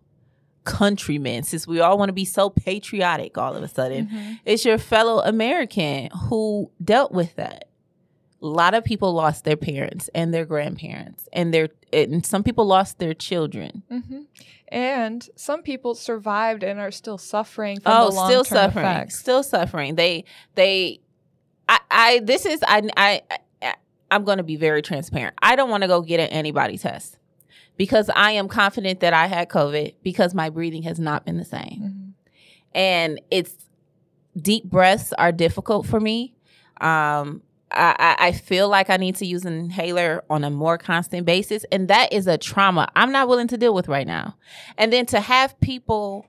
countrymen 0.63 1.43
since 1.43 1.65
we 1.65 1.79
all 1.79 1.97
want 1.97 2.09
to 2.09 2.13
be 2.13 2.25
so 2.25 2.49
patriotic 2.49 3.37
all 3.37 3.55
of 3.55 3.63
a 3.63 3.67
sudden. 3.67 4.07
Mhm. 4.07 4.39
it's 4.45 4.63
your 4.63 4.77
fellow 4.77 5.19
american 5.23 6.09
who 6.29 6.69
dealt 6.83 7.11
with 7.11 7.35
that. 7.35 7.67
A 8.43 8.47
lot 8.47 8.73
of 8.73 8.83
people 8.83 9.13
lost 9.13 9.43
their 9.43 9.55
parents 9.57 10.09
and 10.15 10.33
their 10.33 10.45
grandparents 10.45 11.27
and 11.33 11.53
their 11.53 11.69
and 11.93 12.25
some 12.25 12.43
people 12.43 12.65
lost 12.65 12.97
their 12.99 13.13
children. 13.13 13.83
Hmm 13.89 14.21
And 14.67 15.27
some 15.35 15.61
people 15.63 15.95
survived 15.95 16.63
and 16.63 16.79
are 16.79 16.91
still 16.91 17.17
suffering 17.17 17.79
from 17.79 17.91
oh 17.95 18.11
the 18.11 18.25
still 18.27 18.43
suffering 18.43 18.85
effects. 18.85 19.19
still 19.19 19.43
suffering. 19.43 19.95
They 19.95 20.25
they 20.55 21.01
i 21.69 21.79
i 21.91 22.19
this 22.23 22.45
is 22.45 22.63
i, 22.67 22.87
I 22.97 23.21
i'm 24.11 24.23
going 24.23 24.37
to 24.37 24.43
be 24.43 24.55
very 24.55 24.81
transparent 24.81 25.33
i 25.41 25.55
don't 25.55 25.69
want 25.69 25.81
to 25.81 25.87
go 25.87 26.01
get 26.01 26.19
an 26.19 26.27
antibody 26.27 26.77
test 26.77 27.17
because 27.77 28.09
i 28.15 28.31
am 28.31 28.47
confident 28.47 28.99
that 28.99 29.13
i 29.13 29.25
had 29.27 29.49
covid 29.49 29.95
because 30.03 30.33
my 30.35 30.49
breathing 30.49 30.83
has 30.83 30.99
not 30.99 31.25
been 31.25 31.37
the 31.37 31.45
same 31.45 31.79
Mhm. 31.81 32.13
and 32.73 33.21
it's 33.31 33.55
deep 34.39 34.63
breaths 34.65 35.11
are 35.17 35.33
difficult 35.33 35.85
for 35.85 35.99
me. 35.99 36.33
Um, 36.79 37.41
I 37.69 38.15
I 38.17 38.31
feel 38.31 38.69
like 38.69 38.89
I 38.89 38.95
need 38.97 39.15
to 39.17 39.25
use 39.25 39.43
an 39.43 39.53
inhaler 39.53 40.23
on 40.29 40.45
a 40.45 40.49
more 40.49 40.77
constant 40.77 41.25
basis, 41.25 41.65
and 41.71 41.87
that 41.89 42.13
is 42.13 42.27
a 42.27 42.37
trauma 42.37 42.87
I'm 42.95 43.11
not 43.11 43.27
willing 43.27 43.49
to 43.49 43.57
deal 43.57 43.73
with 43.73 43.89
right 43.89 44.07
now. 44.07 44.35
And 44.77 44.91
then 44.93 45.05
to 45.07 45.19
have 45.19 45.59
people 45.59 46.27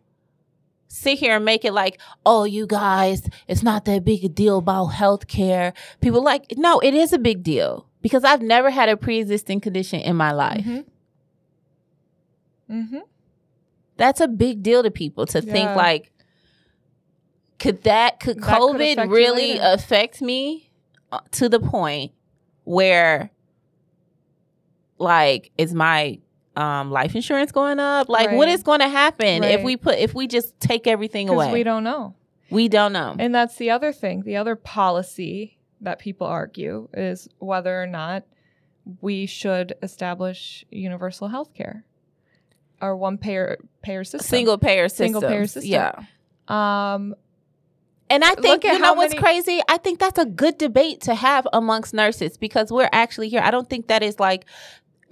sit 0.92 1.18
here 1.18 1.36
and 1.36 1.44
make 1.44 1.64
it 1.64 1.72
like, 1.72 1.98
oh, 2.26 2.44
you 2.44 2.66
guys, 2.66 3.26
it's 3.48 3.62
not 3.62 3.86
that 3.86 4.04
big 4.04 4.22
a 4.24 4.28
deal 4.28 4.58
about 4.58 4.90
healthcare. 4.90 5.72
People 6.02 6.22
like, 6.22 6.52
no, 6.58 6.80
it 6.80 6.92
is 6.92 7.14
a 7.14 7.18
big 7.18 7.42
deal 7.42 7.88
because 8.02 8.24
I've 8.24 8.42
never 8.42 8.68
had 8.68 8.90
a 8.90 8.96
pre-existing 8.96 9.60
condition 9.60 10.00
in 10.00 10.16
my 10.16 10.32
life. 10.32 10.64
Mhm. 10.66 10.84
Mhm. 12.70 13.02
That's 13.96 14.20
a 14.20 14.28
big 14.28 14.62
deal 14.62 14.82
to 14.82 14.90
people 14.90 15.24
to 15.26 15.40
think 15.40 15.70
like 15.76 16.12
could 17.58 17.82
that 17.84 18.20
could 18.20 18.42
That 18.42 18.60
COVID 18.60 18.92
affect 18.92 19.10
really 19.10 19.58
affect 19.58 20.20
me 20.20 20.70
uh, 21.10 21.20
to 21.32 21.48
the 21.48 21.60
point 21.60 22.12
where 22.64 23.30
like 24.98 25.52
is 25.56 25.72
my 25.72 26.18
um 26.56 26.90
life 26.90 27.14
insurance 27.14 27.52
going 27.52 27.78
up? 27.80 28.08
Like 28.08 28.30
what 28.32 28.46
Right. 28.46 28.54
is 28.54 28.62
going 28.62 28.80
to 28.80 28.88
happen 28.88 29.42
if 29.44 29.62
we 29.62 29.76
put 29.76 29.98
if 29.98 30.14
we 30.14 30.26
just 30.26 30.58
take 30.60 30.86
everything 30.86 31.28
away? 31.28 31.52
we 31.52 31.62
don't 31.62 31.84
know. 31.84 32.14
we 32.50 32.68
don't 32.68 32.92
know. 32.92 33.16
And 33.18 33.34
that's 33.34 33.56
the 33.56 33.70
other 33.70 33.92
thing. 33.92 34.22
The 34.22 34.36
other 34.36 34.56
policy 34.56 35.58
that 35.80 35.98
people 35.98 36.26
argue 36.26 36.88
is 36.92 37.28
whether 37.38 37.82
or 37.82 37.86
not 37.86 38.24
we 39.00 39.26
should 39.26 39.74
establish 39.82 40.64
universal 40.70 41.28
health 41.28 41.54
care 41.54 41.84
or 42.80 42.96
one 42.96 43.16
payer 43.16 43.58
payer 43.80 44.04
system. 44.04 44.28
Single 44.28 44.58
payer 44.58 44.88
system. 44.88 45.04
Single 45.06 45.22
payer 45.22 45.46
system. 45.46 45.70
Yeah. 45.70 45.92
Um, 46.48 47.14
And 48.10 48.22
I 48.24 48.34
think 48.34 48.64
you 48.64 48.78
know 48.78 48.92
what's 48.94 49.14
many- 49.14 49.22
crazy? 49.22 49.60
I 49.68 49.78
think 49.78 49.98
that's 49.98 50.18
a 50.18 50.26
good 50.26 50.58
debate 50.58 51.00
to 51.02 51.14
have 51.14 51.46
amongst 51.52 51.94
nurses 51.94 52.36
because 52.36 52.70
we're 52.70 52.90
actually 52.92 53.28
here. 53.30 53.40
I 53.42 53.50
don't 53.50 53.70
think 53.70 53.86
that 53.86 54.02
is 54.02 54.20
like 54.20 54.44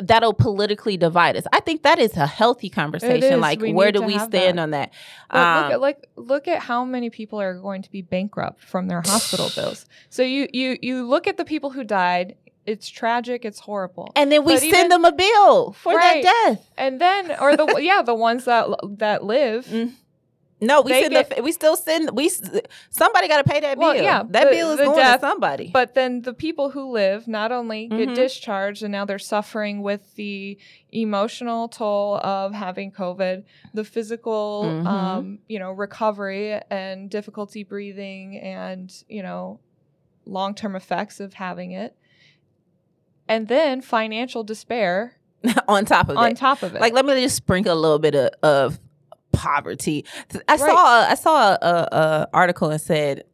that'll 0.02 0.32
politically 0.34 0.96
divide 0.96 1.36
us. 1.36 1.44
I 1.52 1.60
think 1.60 1.82
that 1.82 1.98
is 1.98 2.16
a 2.16 2.26
healthy 2.26 2.68
conversation. 2.68 3.40
Like 3.40 3.60
We 3.60 3.72
where 3.72 3.92
do 3.92 4.02
we 4.02 4.18
stand 4.18 4.58
that. 4.58 4.62
on 4.62 4.70
that? 4.70 4.92
but 5.30 5.36
look 5.38 5.64
Um, 5.66 5.72
at 5.72 5.80
like 5.80 6.08
look 6.16 6.48
at 6.48 6.60
how 6.62 6.84
many 6.84 7.10
people 7.10 7.40
are 7.40 7.54
going 7.54 7.82
to 7.82 7.90
be 7.90 8.02
bankrupt 8.02 8.62
from 8.62 8.88
their 8.88 9.00
hospital 9.00 9.50
bills. 9.54 9.86
So 10.08 10.22
you 10.22 10.48
you 10.52 10.76
you 10.82 11.06
look 11.08 11.26
at 11.26 11.36
the 11.36 11.44
people 11.44 11.70
who 11.70 11.84
died. 11.84 12.36
It's 12.66 12.88
tragic. 12.88 13.44
It's 13.44 13.58
horrible. 13.58 14.12
and 14.14 14.30
then 14.30 14.44
we 14.44 14.52
but 14.54 14.60
send 14.60 14.74
even- 14.74 14.88
them 14.90 15.04
a 15.06 15.12
bill 15.12 15.72
for 15.72 15.94
Right. 15.94 16.22
that 16.22 16.46
death. 16.46 16.70
And 16.76 17.00
then 17.00 17.34
or 17.40 17.56
the 17.56 17.66
yeah 17.80 18.02
the 18.02 18.14
ones 18.14 18.44
that 18.44 18.66
that 18.98 19.24
live. 19.24 19.66
Mm. 19.66 19.92
No, 20.62 20.82
we 20.82 20.92
send 20.92 21.10
get- 21.12 21.36
the, 21.36 21.42
we 21.42 21.52
still 21.52 21.74
send 21.76 22.10
we 22.14 22.28
somebody 22.90 23.28
got 23.28 23.38
to 23.44 23.50
pay 23.50 23.60
that 23.60 23.78
Well, 23.78 23.94
bill. 23.94 24.02
yeah, 24.02 24.22
that 24.28 24.44
the- 24.44 24.50
bill 24.50 24.72
is 24.72 24.78
going 24.80 24.96
death, 24.96 25.20
to 25.20 25.26
somebody. 25.26 25.70
But 25.72 25.94
then 25.94 26.22
the 26.22 26.34
people 26.34 26.70
who 26.70 26.90
live 26.90 27.26
not 27.26 27.50
only 27.52 27.88
get 27.88 28.14
discharged 28.14 28.82
and 28.82 28.92
now 28.92 29.04
they're 29.04 29.18
suffering 29.18 29.80
with 29.82 30.14
the 30.16 30.58
emotional 30.92 31.68
toll 31.68 32.16
of 32.18 32.52
having 32.52 32.92
COVID, 32.92 33.44
the 33.72 33.84
physical, 33.84 34.64
Mhm. 34.66 34.86
um, 34.86 35.38
you 35.48 35.58
know, 35.58 35.70
recovery 35.72 36.60
and 36.70 37.08
difficulty 37.08 37.62
breathing 37.64 38.38
and, 38.38 38.92
you 39.08 39.22
know, 39.22 39.60
long 40.26 40.54
term 40.54 40.76
effects 40.76 41.20
of 41.20 41.34
having 41.34 41.72
it. 41.72 41.96
And 43.28 43.48
then 43.48 43.80
financial 43.80 44.42
despair 44.44 45.16
on 45.68 45.84
top 45.84 46.08
of 46.08 46.16
on 46.18 46.32
it, 46.32 46.36
top 46.36 46.62
of 46.62 46.74
it. 46.74 46.80
like 46.80 46.92
let 46.92 47.06
me 47.06 47.14
just 47.22 47.36
sprinkle 47.36 47.72
a 47.72 47.78
little 47.78 47.98
bit 47.98 48.14
of, 48.14 48.30
of 48.42 48.80
poverty. 49.40 50.04
I 50.48 50.52
Right. 50.56 50.58
saw 50.60 51.06
i 51.10 51.14
saw 51.14 51.56
a, 51.62 51.88
a 52.02 52.28
article 52.32 52.70
and 52.70 52.80
said 52.80 53.24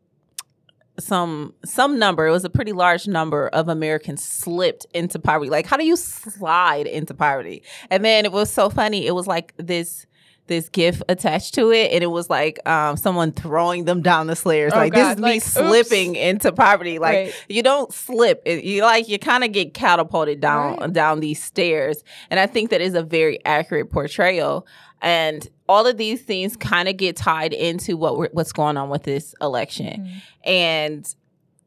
some 0.99 1.53
some 1.65 1.99
number 1.99 2.27
it 2.27 2.31
was 2.31 2.45
a 2.45 2.49
pretty 2.51 2.73
large 2.73 3.07
number 3.07 3.49
of 3.49 3.69
americans 3.69 4.25
slipped 4.25 4.87
into 4.95 5.19
poverty. 5.19 5.51
Like 5.51 5.67
how 5.67 5.77
do 5.77 5.85
you 5.85 5.97
slide 5.97 6.87
into 6.87 7.13
poverty? 7.13 7.63
And 7.91 8.03
then 8.05 8.25
it 8.25 8.33
was 8.33 8.51
so 8.51 8.71
funny. 8.71 9.07
It 9.07 9.15
was 9.15 9.27
like 9.27 9.53
this 9.59 10.07
this 10.47 10.69
gif 10.69 11.03
attached 11.09 11.55
to 11.55 11.71
it 11.73 11.91
and 11.93 12.03
it 12.05 12.09
was 12.09 12.31
like 12.31 12.59
um 12.69 12.97
someone 12.97 13.33
throwing 13.33 13.85
them 13.85 14.01
down 14.03 14.27
the 14.29 14.37
stairs 14.37 14.73
Oh, 14.75 14.77
like 14.79 14.93
this 14.93 15.03
God, 15.03 15.11
is 15.13 15.17
me 15.17 15.23
like, 15.23 15.37
oops. 15.37 15.47
slipping 15.47 16.15
into 16.17 16.53
poverty 16.53 16.99
like 16.99 17.15
Right. 17.15 17.45
you 17.49 17.63
don't 17.63 17.93
slip 17.93 18.43
it, 18.45 18.65
you 18.65 18.83
like 18.83 19.09
you 19.09 19.19
kind 19.19 19.45
of 19.45 19.53
get 19.53 19.75
catapulted 19.75 20.41
down 20.41 20.77
Right. 20.79 20.93
down 20.93 21.21
these 21.21 21.43
stairs 21.43 22.03
and 22.31 22.39
i 22.41 22.47
think 22.47 22.71
that 22.71 22.81
is 22.81 22.95
a 22.95 23.03
very 23.03 23.45
accurate 23.45 23.91
portrayal 23.91 24.67
and 25.03 25.47
all 25.69 25.87
of 25.87 25.97
these 25.97 26.23
things 26.23 26.57
kind 26.57 26.89
of 26.89 26.97
get 26.97 27.17
tied 27.17 27.53
into 27.53 27.97
what 27.97 28.17
we're, 28.17 28.31
what's 28.33 28.53
going 28.53 28.77
on 28.77 28.89
with 28.89 29.03
this 29.03 29.35
election 29.41 30.07
Mhm. 30.07 30.23
and 30.49 31.15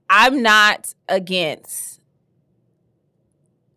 i'm 0.10 0.42
not 0.42 0.94
against 1.08 2.00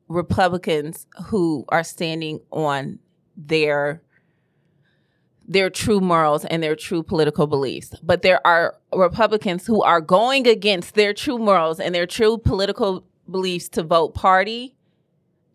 republicans 0.08 1.06
who 1.26 1.64
are 1.70 1.82
standing 1.84 2.40
on 2.50 2.98
their 3.36 4.02
their 5.52 5.70
true 5.70 6.00
morals 6.00 6.44
and 6.46 6.62
their 6.62 6.74
true 6.76 7.02
political 7.02 7.46
beliefs. 7.46 7.94
But 8.02 8.22
there 8.22 8.44
are 8.46 8.74
Republicans 8.94 9.66
who 9.66 9.82
are 9.82 10.00
going 10.00 10.46
against 10.46 10.94
their 10.94 11.12
true 11.12 11.38
morals 11.38 11.78
and 11.80 11.94
their 11.94 12.06
true 12.06 12.38
political 12.38 13.04
beliefs 13.30 13.68
to 13.70 13.82
vote 13.82 14.14
party 14.14 14.74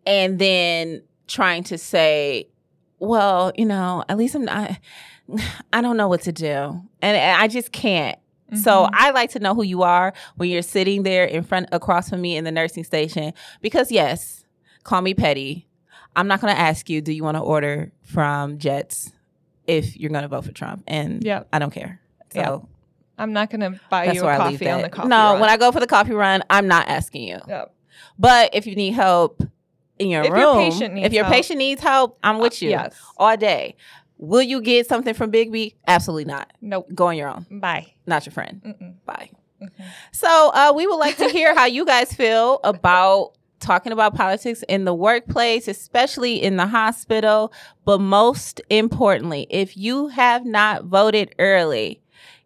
and 0.05 0.39
then 0.39 1.01
trying 1.27 1.63
to 1.65 1.77
say, 1.77 2.47
well, 2.99 3.51
you 3.55 3.65
know, 3.65 4.03
at 4.07 4.17
least 4.17 4.35
I'm 4.35 4.45
not, 4.45 4.71
I 5.73 5.81
don't 5.81 5.97
know 5.97 6.07
what 6.07 6.21
to 6.23 6.31
do. 6.31 6.81
And, 7.01 7.17
I 7.41 7.47
just 7.47 7.71
can't. 7.71 8.17
So 8.63 8.85
Mhm. 8.85 8.89
I 8.93 9.11
like 9.11 9.31
to 9.31 9.39
know 9.39 9.53
who 9.53 9.63
you 9.63 9.83
are 9.83 10.13
when 10.37 10.49
you're 10.49 10.61
sitting 10.61 11.03
there 11.03 11.25
in 11.25 11.43
front 11.43 11.67
across 11.73 12.09
from 12.09 12.21
me 12.21 12.37
in 12.37 12.45
the 12.45 12.51
nursing 12.51 12.85
station 12.85 13.33
because 13.61 13.91
yes, 13.91 14.45
call 14.83 15.01
me 15.01 15.13
petty. 15.13 15.67
I'm 16.15 16.27
not 16.29 16.39
going 16.39 16.53
to 16.55 16.59
ask 16.59 16.89
you 16.89 17.01
do 17.01 17.11
you 17.11 17.23
want 17.25 17.35
to 17.35 17.41
order 17.41 17.91
from 18.03 18.57
Jet's 18.57 19.11
if 19.67 19.95
you're 19.97 20.09
going 20.09 20.21
to 20.23 20.27
vote 20.27 20.45
for 20.45 20.51
Trump 20.51 20.83
and 20.87 21.23
Yeah. 21.23 21.43
I 21.53 21.59
don't 21.59 21.71
care. 21.73 21.99
So 22.33 22.39
Yeah. 22.39 22.57
I'm 23.19 23.33
not 23.33 23.49
going 23.49 23.61
to 23.61 23.79
buy 23.89 24.11
you 24.11 24.21
a 24.25 24.37
coffee 24.37 24.69
on 24.69 24.81
the 24.81 24.89
coffee. 24.89 25.07
no, 25.09 25.31
run. 25.33 25.41
when 25.41 25.49
I 25.49 25.57
go 25.57 25.71
for 25.71 25.79
the 25.79 25.87
coffee 25.87 26.13
run, 26.13 26.43
I'm 26.49 26.67
not 26.67 26.87
asking 26.87 27.23
you. 27.27 27.39
Yeah. 27.47 27.65
But 28.19 28.51
if 28.53 28.65
you 28.67 28.75
need 28.75 28.93
help 28.93 29.41
in 29.99 30.09
your 30.09 30.23
If 30.23 30.31
room, 30.31 30.71
your 30.71 31.05
if 31.05 31.13
your 31.13 31.23
help. 31.25 31.35
patient 31.35 31.57
needs 31.57 31.81
help, 31.81 32.17
I'm 32.23 32.37
with 32.39 32.61
you 32.61 32.69
Yes. 32.69 32.95
all 33.17 33.35
day. 33.35 33.75
Will 34.19 34.41
you 34.41 34.61
get 34.61 34.87
something 34.87 35.13
from 35.13 35.31
Biggby? 35.31 35.75
Absolutely 35.87 36.25
not. 36.25 36.51
Nope. 36.61 36.87
Go 36.93 37.07
on 37.07 37.17
your 37.17 37.29
own. 37.29 37.45
Bye. 37.51 37.93
Not 38.05 38.25
your 38.25 38.33
friend. 38.33 38.61
Mm-mm. 38.65 38.93
Bye. 39.05 39.29
Mhm. 39.61 39.71
So 40.11 40.51
uh, 40.53 40.73
we 40.75 40.85
would 40.87 40.97
like 40.97 41.17
to 41.17 41.29
hear 41.29 41.55
how 41.55 41.65
you 41.65 41.85
guys 41.85 42.13
feel 42.13 42.59
about 42.63 43.33
talking 43.59 43.91
about 43.91 44.15
politics 44.15 44.63
in 44.67 44.85
the 44.85 44.93
workplace, 44.93 45.67
especially 45.67 46.41
in 46.41 46.57
the 46.57 46.67
hospital. 46.67 47.51
But 47.85 47.99
most 47.99 48.61
importantly, 48.69 49.47
if 49.49 49.75
you 49.77 50.07
have 50.09 50.45
not 50.45 50.85
voted 50.85 51.33
early, 51.39 52.01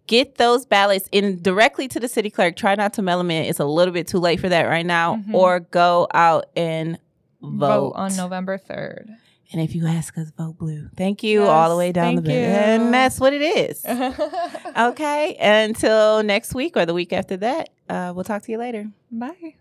get 0.08 0.36
those 0.36 0.65
ballots 0.65 1.08
in 1.12 1.41
directly 1.41 1.88
to 1.89 2.00
the 2.00 2.08
city 2.08 2.30
clerk. 2.30 2.56
Try 2.56 2.76
not 2.76 2.93
to 2.93 3.02
mail 3.02 3.17
them 3.17 3.32
in. 3.32 3.45
It's 3.45 3.60
a 3.60 3.65
little 3.65 3.93
bit 3.93 4.08
too 4.08 4.19
late 4.19 4.39
for 4.39 4.50
that 4.50 4.63
right 4.63 4.86
now. 4.86 5.17
Mhm. 5.17 5.34
Or 5.34 5.60
go 5.62 6.08
out 6.13 6.45
and 6.56 6.97
vote. 7.41 7.67
Vote 7.67 7.93
on 7.95 8.15
November 8.17 8.58
3rd. 8.58 9.10
And 9.54 9.62
if 9.62 9.76
you 9.76 9.86
ask 9.86 10.17
us, 10.17 10.32
vote 10.38 10.58
blue. 10.58 10.88
Thank 10.95 11.24
you 11.24 11.41
Yes, 11.41 11.50
all 11.50 11.69
the 11.69 11.76
way 11.76 11.91
down 11.91 12.15
the 12.15 12.32
you. 12.32 12.38
And 12.38 12.93
that's 12.93 13.19
what 13.19 13.34
it 13.34 13.41
is. 13.41 13.86
okay. 14.78 15.36
Until 15.39 16.24
next 16.24 16.54
week 16.54 16.78
or 16.78 16.86
the 16.86 16.93
week 16.93 17.12
after 17.12 17.36
that, 17.38 17.69
uh, 17.89 18.13
we'll 18.15 18.24
talk 18.24 18.43
to 18.43 18.52
you 18.52 18.58
later. 18.58 18.88
Bye. 19.12 19.56